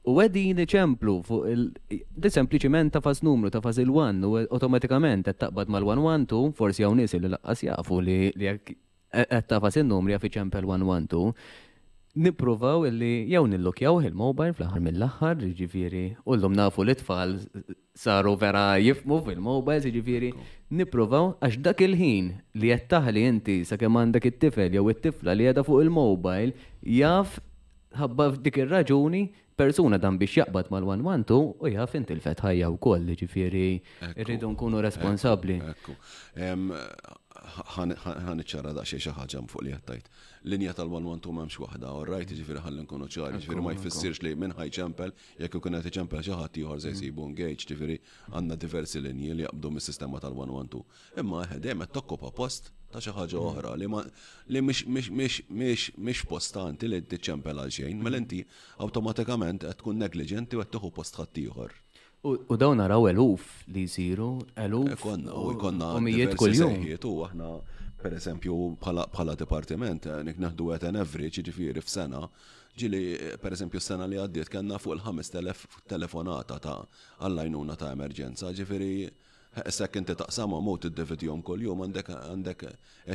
[0.06, 5.38] u għedin ċemplu fuq il- sempliciment ta' faz numru ta' faz il-1 u automatikament qed
[5.42, 8.70] taqbad mal-112 forsi hawn nies li laqqas jafu li jekk
[9.14, 11.34] e- qed ta' faz il-numru jaf iċempel 112
[12.22, 17.34] nipruvaw illi jew nillokjaw il-mobile fl-aħħar mill-aħħar, jiġifieri u nafu l-itfal
[17.94, 20.30] saru vera jifmu fil-mobile, jiġifieri
[20.80, 22.30] nipruvaw għax dak il-ħin
[22.62, 26.54] li qed taħli inti sakemm għandek it-tifel jew it-tifla li qiegħda fuq il-mobile
[27.00, 27.36] jaf
[28.00, 29.26] ħabba dik ir-raġuni
[29.60, 33.68] persuna dan biex jaqbad mal-112 u jaf inti l-fetħajja u koll, ġifiri,
[34.24, 35.60] rridu nkunu responsabli.
[35.74, 35.96] Ekku,
[37.72, 40.10] ħan iċċara da xaħġa fuq li għattajt
[40.46, 44.54] linja tal-112 m'hemmx waħda, u rajt ġifieri ħalli nkunu ċari, ġifieri ma jfissirx li minn
[44.56, 47.98] ħaj ċempel, jekk ikun qed iċempel xi ħadd ieħor se jsibu engage, ġifieri
[48.38, 50.84] għandna diversi linji li jaqbdu mis-sistema tal-112.
[51.24, 53.48] Imma ħedem qed tokkopa post ta' xi ħaġa mm.
[53.50, 54.04] oħra li ma
[54.54, 58.44] li mhix postanti li tiċċempel għal xejn, mela inti
[58.86, 61.74] awtomatikament qed tkun negligenti u qed tieħu post ħadd ieħor.
[62.26, 64.94] U dawn naraw eluf li jsiru, eluf.
[64.94, 65.92] E konna, u konna.
[65.98, 66.74] U mijiet kull-jum.
[67.06, 67.50] U aħna
[68.06, 72.24] per eżempju bħala departiment, eh, nik naħdu għet an average, ġifiri f'sena,
[72.78, 76.80] ġili eh, per eżempju s-sena li għaddiet kanna fuq il-5 telefonata ta'
[77.22, 79.10] għallajnuna ta' emerġenza, ġifiri eh,
[79.66, 82.66] inti kinti taqsamu mot id-dividjom kol-jum għandek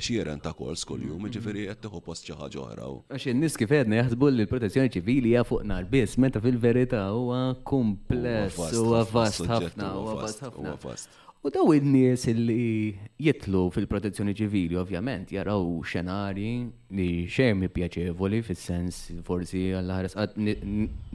[0.00, 1.36] eċiren ta' kols kol-jum, mm-hmm.
[1.38, 2.90] ġifiri għed tiħu post ċaħġa ġoħra.
[3.14, 8.58] Għaxin niski kifedna jaħsbu li l-protezzjoni ċivili hija fuq nar biss, meta fil-verita huwa kumpless,
[8.80, 17.06] huwa vast huwa vast U daw id-nies li jitlu fil-protezzjoni ċivili, ovvjament, jaraw xenari li
[17.32, 20.18] xejn pjaċevoli fis-sens forsi għall-ħares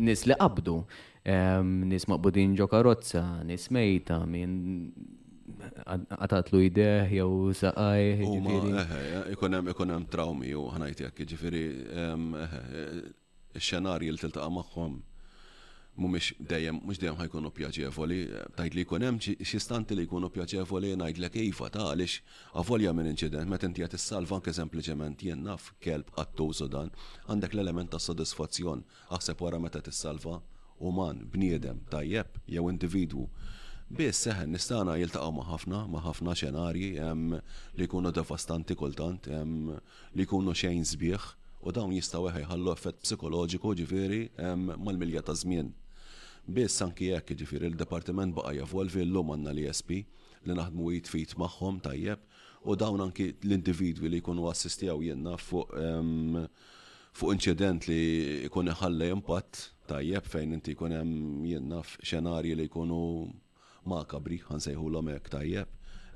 [0.01, 0.79] nis li qabdu,
[1.91, 4.57] nis maqbudin ġo karozza, nis mejta minn
[6.17, 8.15] għatatlu ideħ jew saqaj.
[9.37, 11.63] Ikonem ikonem traumi u ħanajtijak, ġifiri,
[13.61, 15.03] xenari il tiltaqa maħħom
[15.97, 18.17] mumiex dejjem, mux dejjem ħajkunu pjaċevoli,
[18.59, 22.17] tajt li kunem xistanti li jkunu pjaċevoli najdlek iva ta' għalix
[22.55, 26.91] għavolja minn incident, meta inti għat salvan anke sempliciment jien naf kelb għattu dan,
[27.31, 28.83] għandek l-element ta' sodisfazzjon
[29.15, 30.39] aħseb wara meta tissalva
[30.81, 33.29] man bniedem, tajjeb, jew individwu.
[33.87, 39.29] Biss seħen eh, nistana jiltaqgħu ma' ħafna, ma' ħafna xenarji li jkunu devastanti kultant,
[40.17, 41.29] li jkunu xejn sbieħ,
[41.65, 44.19] u dawn jistaw jħallu effett psikoloġiku ġifieri
[44.75, 45.71] mal-milja ta' żmien
[46.45, 49.91] biss anki jekk ġifir il-departiment baqa javolvi l-lum għanna l-ISP
[50.45, 52.21] li naħdmu jitfit maħħom tajjeb
[52.69, 55.73] u dawn anki l-individwi li jkunu assistijaw jenna fuq
[57.15, 62.99] fuq incident li jkun iħalli impatt tajjeb fejn inti jkun hemm jenna xenarji li jkunu
[63.89, 65.71] makabri ħansejħu l-omek tajjeb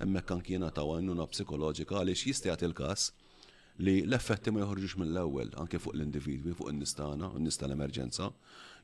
[0.05, 3.09] emmek kan kiena ta' għajnuna psikologika għaliex jistijat il-kas
[3.83, 8.25] li l-effetti ma joħorġux mill-ewwel anke fuq l-individwi, fuq n nistana n-nista l-emerġenza,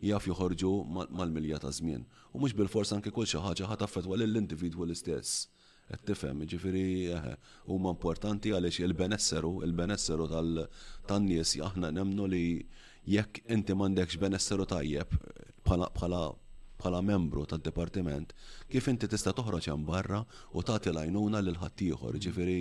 [0.07, 0.69] jaf joħorġu
[1.11, 2.05] mal-milja ta' żmien.
[2.31, 5.49] U mhux bil-fors anke kull xi ħaġa ħadd l lill-individwu l-istess.
[5.89, 7.11] Qed tifhem, u jiġifieri,
[7.69, 10.25] huma importanti għaliex il-benesseru, il-benesseru
[11.09, 12.45] tan-nies aħna nemnu li
[13.05, 15.11] jekk inti m'għandekx benesseru tajjeb
[15.67, 15.91] bħala
[16.79, 18.33] bħala membru tad departiment
[18.69, 20.17] kif inti tista' toħroġ hemm barra
[20.57, 22.17] u tagħti l-għajnuna lil ħaddieħor.
[22.19, 22.59] Ġifieri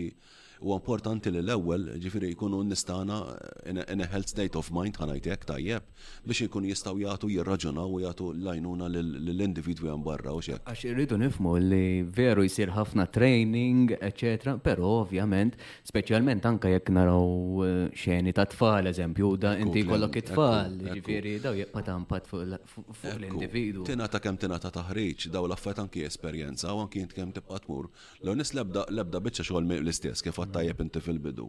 [0.63, 3.19] U importanti li l-ewwel ġifiri jkunu nistana
[3.67, 5.87] in a health state of mind ħanajt hekk tajjeb
[6.25, 10.63] biex ikun jistgħu jagħtu jirraġunaw u jagħtu lajnuna lill-individwi għan barra u xek.
[10.63, 15.59] Għax irridu nifmu li veru jsir ħafna training, eċetera, però ovvjament,
[15.91, 21.59] speċjalment anke jekk naraw eh, xeni ta' tfal eżempju, da inti kollok it-tfal, ġifiri daw
[21.59, 23.85] jibqa' tampat fuq l-individwu.
[23.89, 27.91] kem kemm ta' taħriġ daw laffet affett anki esperjenza u anki int kemm tibqa' tmur.
[28.23, 31.47] L-onis lebda bieċa biċċa xogħol l-istess kif fattajjeb tajjeb inti fil-bidu.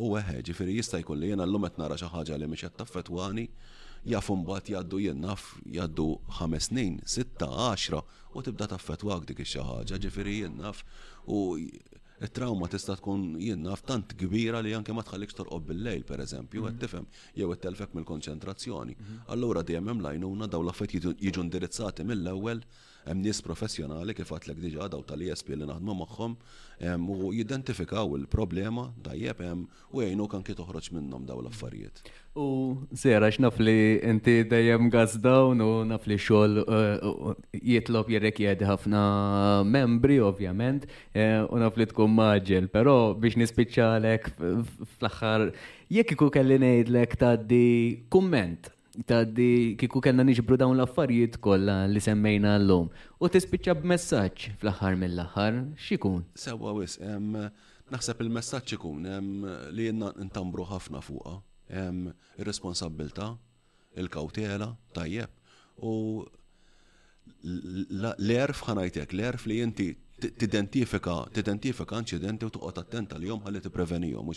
[0.00, 2.76] U eħe, ġifiri jista' jkun li jena l lumet nara xi ħaġa li miex qed
[2.80, 3.46] taffetwani,
[4.08, 6.06] jaf imbagħad jgħaddu jien naf jgħaddu
[6.38, 8.00] ħames snin, sitta, 10,
[8.38, 10.74] u tibda taffetwak dik ix-xi ħaġa,
[11.26, 11.38] u
[12.20, 17.06] it-trauma tista' tkun jennaf tant kbira li anke ma tħallikx torqob bil-lejl pereżempju għed tifem
[17.34, 18.94] jew għed telfek mill-konċentrazzjoni.
[18.98, 19.20] Mhm.
[19.32, 21.14] Allura dejjem għemmem lajnuna daw l-affett jiġu
[21.46, 22.60] indirizzati mill-ewwel
[23.08, 26.34] hemm nies professjonali kif għatlek diġa daw tal-ISP li naħdmu magħhom
[27.00, 32.02] u jidentifikaw il-problema tajjeb hemm u jgħinu kan kif toħroġ minnhom daw l-affarijiet.
[32.36, 32.46] U
[32.96, 33.76] sera x'naf li
[34.10, 34.90] inti dejjem
[35.22, 37.06] dawn u naf li xogħol eh,
[37.74, 39.04] jitlob jgħid ħafna
[39.66, 44.28] membri ovvjament eh, u naf li tkun maġel, però biex nispiċċalek
[44.98, 45.50] fl-aħħar
[45.90, 47.66] jekk iku kelli ngħidlek tgħaddi
[48.10, 48.70] kumment
[49.08, 52.88] taddi kiku kena niġbru dawn l-affarijiet kollha li semmejna l-lum.
[53.22, 56.24] U tispiċċa b'messaġġ fl-aħħar mill-aħħar x'ikun?
[56.44, 56.96] Sewwa wis,
[57.94, 59.08] naħseb il-messaġġ ikun
[59.76, 61.36] li jenna ntambru ħafna fuqha.
[61.70, 63.30] Ir-responsabilta,
[64.02, 65.32] il-kawtela, tajjeb.
[65.86, 65.94] U
[68.10, 69.88] l-erf ħanajtek, l-erf li inti
[70.20, 74.34] t-identifika, t-identifika u tuqgħod attenta li jom ħalli t-prevenijom u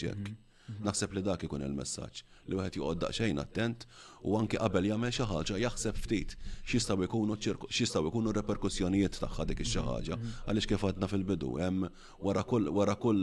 [0.70, 0.86] Mhm.
[0.88, 3.86] Naħseb li dak ikun il-messaġġ li wieħed joqgħod daqsxejn attent
[4.32, 6.36] u anke qabel jagħmel xi ħaġa jaħseb ftit
[6.72, 9.90] x'jistgħu jkunu x'jistgħu jkunu reperkussjonijiet tagħha dik ix-xi mhm.
[9.90, 10.38] ħaġa mhm.
[10.54, 11.84] għaliex kif għadna fil-bidu hemm
[12.28, 13.22] wara kull wara kull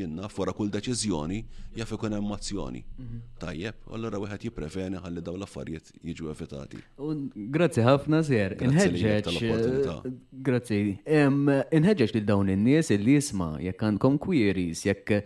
[0.00, 1.40] jinnaf wara kull deċiżjoni
[1.80, 2.80] jaf ikun hemm azzjoni.
[3.44, 6.82] Tajjeb, u allura wieħed jippreveni ħalli dawn l-affarijiet jiġu evitati.
[7.58, 9.30] Grazzi ħafna ser, inħeġġeġ.
[9.36, 9.92] Eh,
[10.48, 10.80] grazzi.
[11.78, 15.22] Inħeġġeġ lil dawn in-nies illi jisma' jekk għandkom queries, jekk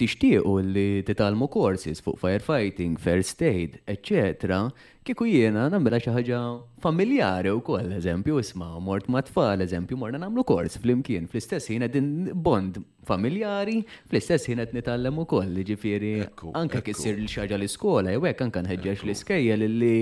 [0.00, 4.60] tixtiequ li titalmu courses fuq firefighting, first aid, eccetera.
[5.06, 6.38] Kiku jiena nambela xi ħaġa
[6.84, 12.08] familjari wkoll, eżempju, isma' mort ma' tfal, eżempju, morna nagħmlu kors flimkien, fl-istess jiena din
[12.48, 13.76] bond familjari,
[14.10, 16.10] fl-istess ħin qed u ukoll, ġifiri,
[16.58, 19.92] anke kissir l xaġa l-iskola jew hekk anke nħeġġeġ l iskeja li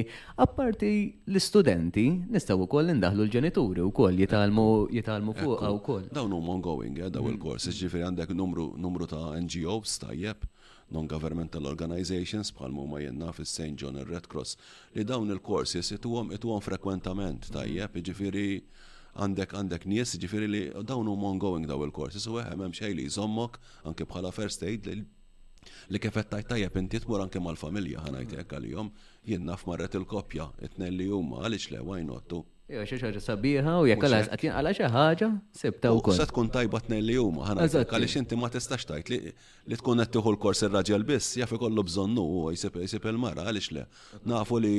[0.46, 0.94] apparti
[1.28, 6.08] l-istudenti nistgħu wkoll indaħlu l-ġenituri wkoll jitalmu jitalmu fuqha wkoll.
[6.16, 7.78] Dawn huma ongoing, eh, daw il-kors, mm.
[7.84, 10.48] ġifiri għandek numru ta' NGOs tajjeb
[10.92, 13.74] non-governmental organizations bħal ma jenna fis St.
[13.80, 14.56] John and Red Cross
[14.98, 18.44] li dawn il-courses ituhom ituhom frekwentament tajjeb, ġifiri
[19.24, 23.06] għandek għandek nies ġifiri li dawn huma ongoing daw il-courses u għem hemm xejn li
[23.08, 23.60] jżommok
[23.90, 28.90] anke bħala first aid li kifet tajt tajjeb inti tmur anke mal-familja ħanajtek għal-jom
[29.30, 32.36] jien naf marret il-kopja it-tnelli huma għaliex le why not
[32.72, 35.26] Jo, xi xaġa sabiħa u jekk għalax qed jinqala xi ħaġa
[35.92, 36.14] u kol.
[36.16, 40.14] Se tkun tajba t li huma ħana għaliex inti ma tistax tajt li tkun qed
[40.14, 43.84] tieħu l-kors il raġel biss jaf ikollu bżonnu u jsib il-mara għaliex le.
[44.32, 44.72] Nafu li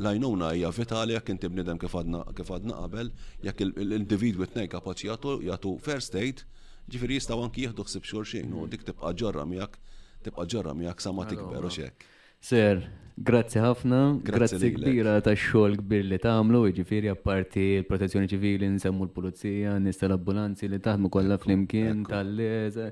[0.00, 2.24] lajnuna hija vitali jekk inti bnidem kif għadna
[2.72, 3.12] qabel,
[3.50, 6.40] jekk l-individwi tnej kapaċi jagħtu first aid,
[6.88, 9.76] ġifieri jistgħu anki jieħdu ħsib xurxin u dik tibqa' ġorra miegħek
[10.24, 12.12] tibqa' ġorra miak sa ma tikber u xek.
[12.44, 12.82] Sir,
[13.16, 19.78] grazzi ħafna, grazzi kbira ta' xogħol kbir li tagħmlu, ġifiri apparti l-protezzjoni ċivili nsemmu l-pulizija,
[19.80, 22.90] nista l abbulanzi li taħdmu kollha flimkien tal leza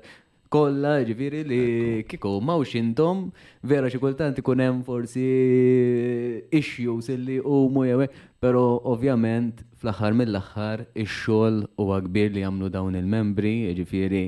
[0.53, 1.59] Kolla ġifiri li
[2.09, 3.27] kiko ma' uxintom,
[3.69, 5.25] vera xi kultant ikun hemm forsi
[6.53, 8.07] issues illi u jew
[8.41, 14.23] pero ovvjament fl-aħħar mill-aħħar ix-xogħol u kbir li jagħmlu dawn il-membri, ġifiri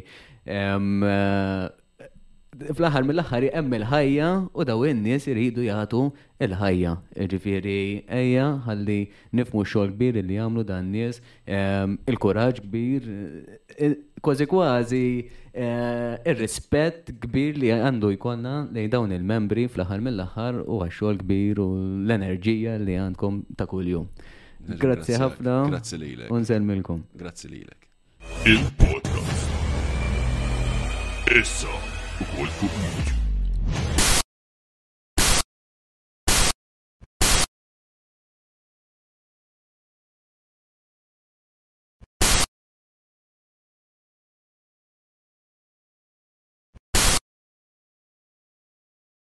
[2.56, 6.02] fl-aħħar mill-aħħar hemm il-ħajja u daw in-nies iridu jagħtu
[6.46, 6.94] il-ħajja.
[7.32, 7.78] Ġifieri
[8.20, 8.98] ejja ħalli
[9.36, 13.10] nifmu xogħol kbir li jagħmlu dan nies ehm, il-kuraġġ kbir,
[13.76, 15.04] eh, kważi kważi
[15.52, 21.70] eh, ir-rispett kbir li għandu jkollna li dawn il-membri fl-aħħar mill-aħħar u għax-xogħol kbir u
[22.08, 24.08] l-enerġija li għandkom ta' kuljum.
[24.82, 25.58] Grazzi ħafna.
[25.70, 26.32] Grazzi lilek.
[26.34, 27.04] Unżelmilkom.
[27.20, 27.92] Grazzi lilek.
[28.48, 29.44] Il-podcast.
[31.40, 31.85] Issa.
[32.20, 33.25] the Hoy por mucho.